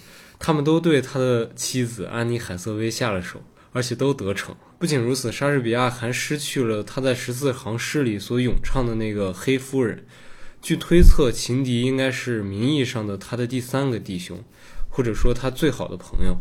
[0.46, 3.42] 他们都对他的妻子安妮·海瑟薇下了手，
[3.72, 4.54] 而且都得逞。
[4.78, 10.06] 不仅如此，莎士比亚还失去了他在十四行诗里所咏唱的那个黑夫人。
[10.62, 14.44] 据推测，情敌应该是名义上的他的第三个弟兄，
[14.90, 16.36] 或者说他最好的朋友。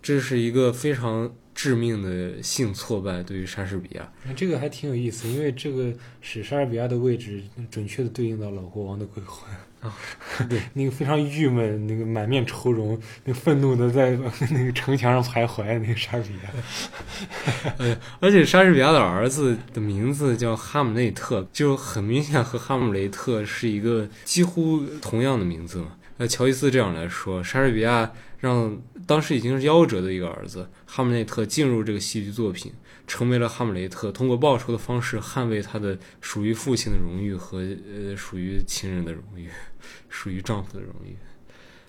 [0.00, 4.10] 这是一个非常致命的性挫败，对于莎士比亚。
[4.34, 5.92] 这个还挺有意思，因为这个
[6.22, 9.54] 使莎士比亚的位置准确的对应到老国王的鬼魂。
[9.84, 9.94] 啊，
[10.48, 14.18] 对，那个非常郁闷，那个满面愁容，那愤怒的在
[14.50, 17.96] 那个城墙上徘徊，那个莎士比亚。
[18.18, 25.96] 而且莎士比亚的儿子的名字叫哈姆内特，就很明显和哈姆雷特是一个几乎同样的名字嘛。
[26.16, 32.72] 呃，乔伊斯这样来说，莎士比亚让当时已经是夭折的一个儿子哈姆内特进入这个戏剧作品。
[33.06, 39.48] 成为了哈姆雷特，通过报仇的方式捍卫他的属于父亲的荣誉和呃属于亲人的荣誉，
[40.08, 41.16] 属于丈夫的荣誉。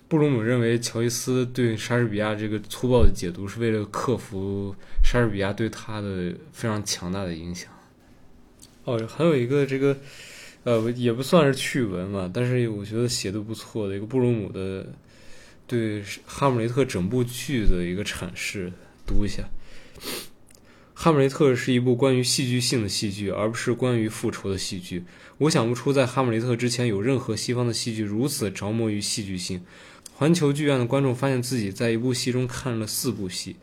[0.08, 7.70] 布鲁姆认为乔伊斯对莎士比亚这个粗暴的解读是为了克服莎士比亚对他的非常强大的影响。
[8.84, 9.98] 哦，还有一个这个
[10.62, 14.86] 呃也不算是趣闻嘛，但是我觉得写的不错的一个布鲁姆的
[15.66, 18.72] 对哈姆雷特整部剧的一个阐释，
[19.04, 19.42] 读一下。
[20.98, 25.04] 《哈姆雷特》是一部关于戏剧性的戏剧，而不是关于复仇的戏剧。
[25.36, 29.60] 我想不出在《哈姆雷特》之前有任何西方的戏剧如此着魔于戏剧性。
[30.14, 33.56] 环球剧院的观众发现自己在一部戏中看了四部戏。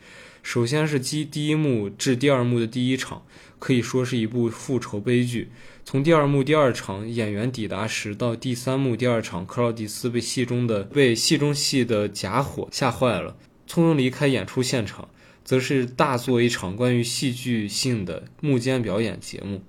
[0.43, 3.23] 首先是基第一幕至第二幕的第一场，
[3.57, 5.49] 可以说是一部复仇悲剧。
[5.84, 13.36] 从第二幕第二场演员抵达时到第三幕第二场，克劳迪斯被戏中的被戏中戏的假火吓坏了，
[13.67, 15.09] 匆匆离开演出现场。
[15.43, 19.61] 则是大做一场关于戏剧性的幕间表演节目。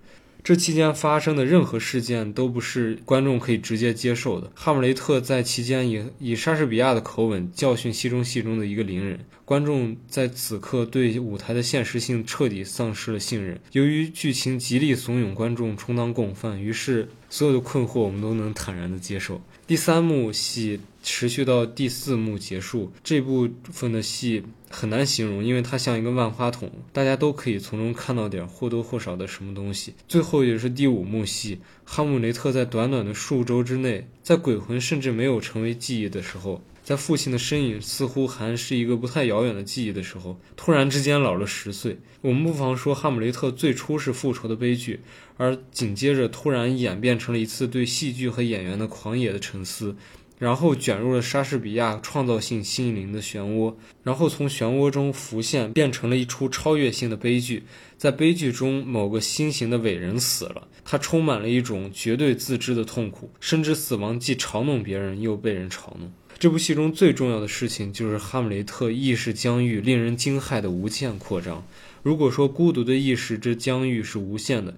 [0.42, 4.52] 这期间发生的任何事件都不是观众可以直接接受的。
[4.54, 13.58] 哈姆雷特在期间以以莎士比亚的口吻教训戏中戏中的一个邻人，观众在此刻对舞台的现实性彻底丧失了信任。
[13.72, 19.40] 由于剧情极力怂恿观众充当共犯，于是所有的困惑我们都能坦然地接受。
[19.66, 29.94] 第三幕戏持续到第四幕结束，这部分的戏很难形容，因为它像一个万花筒，大家都可以从中看到点或多或少的什么东西。
[30.06, 36.62] 最后也是第五幕戏，哈姆雷特在短短的数周之内，在鬼魂甚至没有成为记忆的时候。
[36.84, 41.98] 在父亲的身影似乎还是一个不太遥远的记忆的时候，突然之间老了十岁。
[42.20, 45.00] 我们不妨说，《哈姆雷特》最初是复仇的悲剧，
[45.38, 49.96] 而紧接着突然演变成了一次对戏剧和演员的狂野的沉思，
[50.38, 57.62] 然后卷入了莎士比亚创造性心灵的漩涡，然后从漩涡中浮现，变成了一出超越性的悲剧。
[57.96, 66.12] 在悲剧中，某个新型的伟人死了，他充满了一种绝对自知的痛苦，深知死亡既嘲弄别人，又被人嘲弄。
[66.44, 71.66] 这部戏中最重要的事情就是哈姆雷特意识疆域令人惊骇的无限扩张。
[72.02, 74.76] 如果说孤独的意识之疆域是无限的，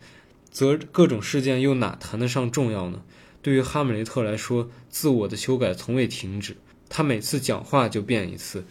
[0.48, 3.02] 则各种事件又哪谈得上重要呢？
[3.42, 6.56] 对于哈姆雷特来说，自我的修改从未停止，
[6.88, 8.64] 他每次讲话就变一次，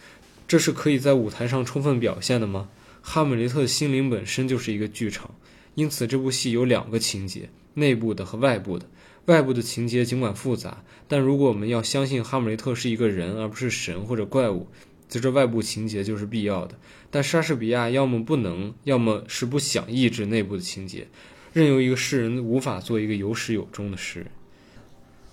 [0.48, 2.70] 这是可以在舞台上充分表现的吗？
[3.02, 5.34] 哈姆雷特的心灵本身就是一个剧场，
[5.74, 8.86] 因此这部戏有两个情节：内部的和外部的。
[9.26, 14.66] 外部的情节尽管复杂，但如果我们要相信哈姆雷特是一个人而不是神或者怪物，
[15.08, 16.76] 则这外部情节就是必要的。
[17.10, 21.08] 但莎士比亚要么不能，要么是不想抑制内部的情节，
[21.52, 24.28] 任由一个诗人无法做一个有始有终的诗人。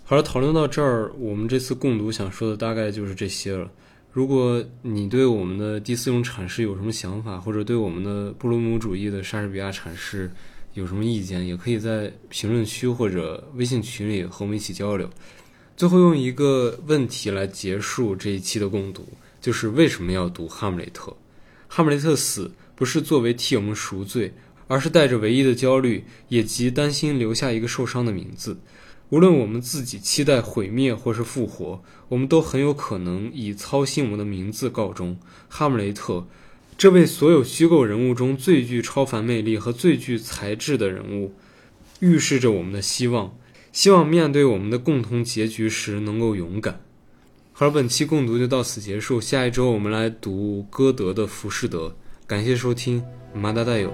[0.05, 3.71] 好了，讨论到这儿，我们这次共读想说的大概就是这些了。
[4.11, 10.31] 如果你对我们的第四种阐释有什么想法，或者对我们的布鲁姆主义的莎士比亚阐释，
[10.73, 15.09] 有什么意见，也可以在评论区或者微信群里和我们一起交流。
[15.77, 19.07] 最后用一个问题来结束这一期的共读，
[19.39, 21.11] 就是为什么要读《哈姆雷特》？
[21.67, 24.33] 哈姆雷特死不是作为替我们赎罪，
[24.67, 28.57] 而是带着唯一的焦虑，也即担心留下一个受伤的名字。
[29.09, 35.17] 无论我们自己期待毁灭或是复活，我们都很有可能以操心我们的名字告终。
[35.49, 36.27] 哈姆雷特，
[36.77, 41.33] 这位所有虚构人物中最具超凡魅力和最具才智的人物，
[41.99, 43.37] 预示着我们的希望。
[43.71, 46.81] 希望面对我们的共同结局时能够勇敢。
[47.53, 49.21] 好了，本期共读就到此结束。
[49.21, 51.87] 下一周我们来读歌德的《浮士德》。
[52.27, 53.03] 感谢收听，
[53.33, 53.91] 麻达大友。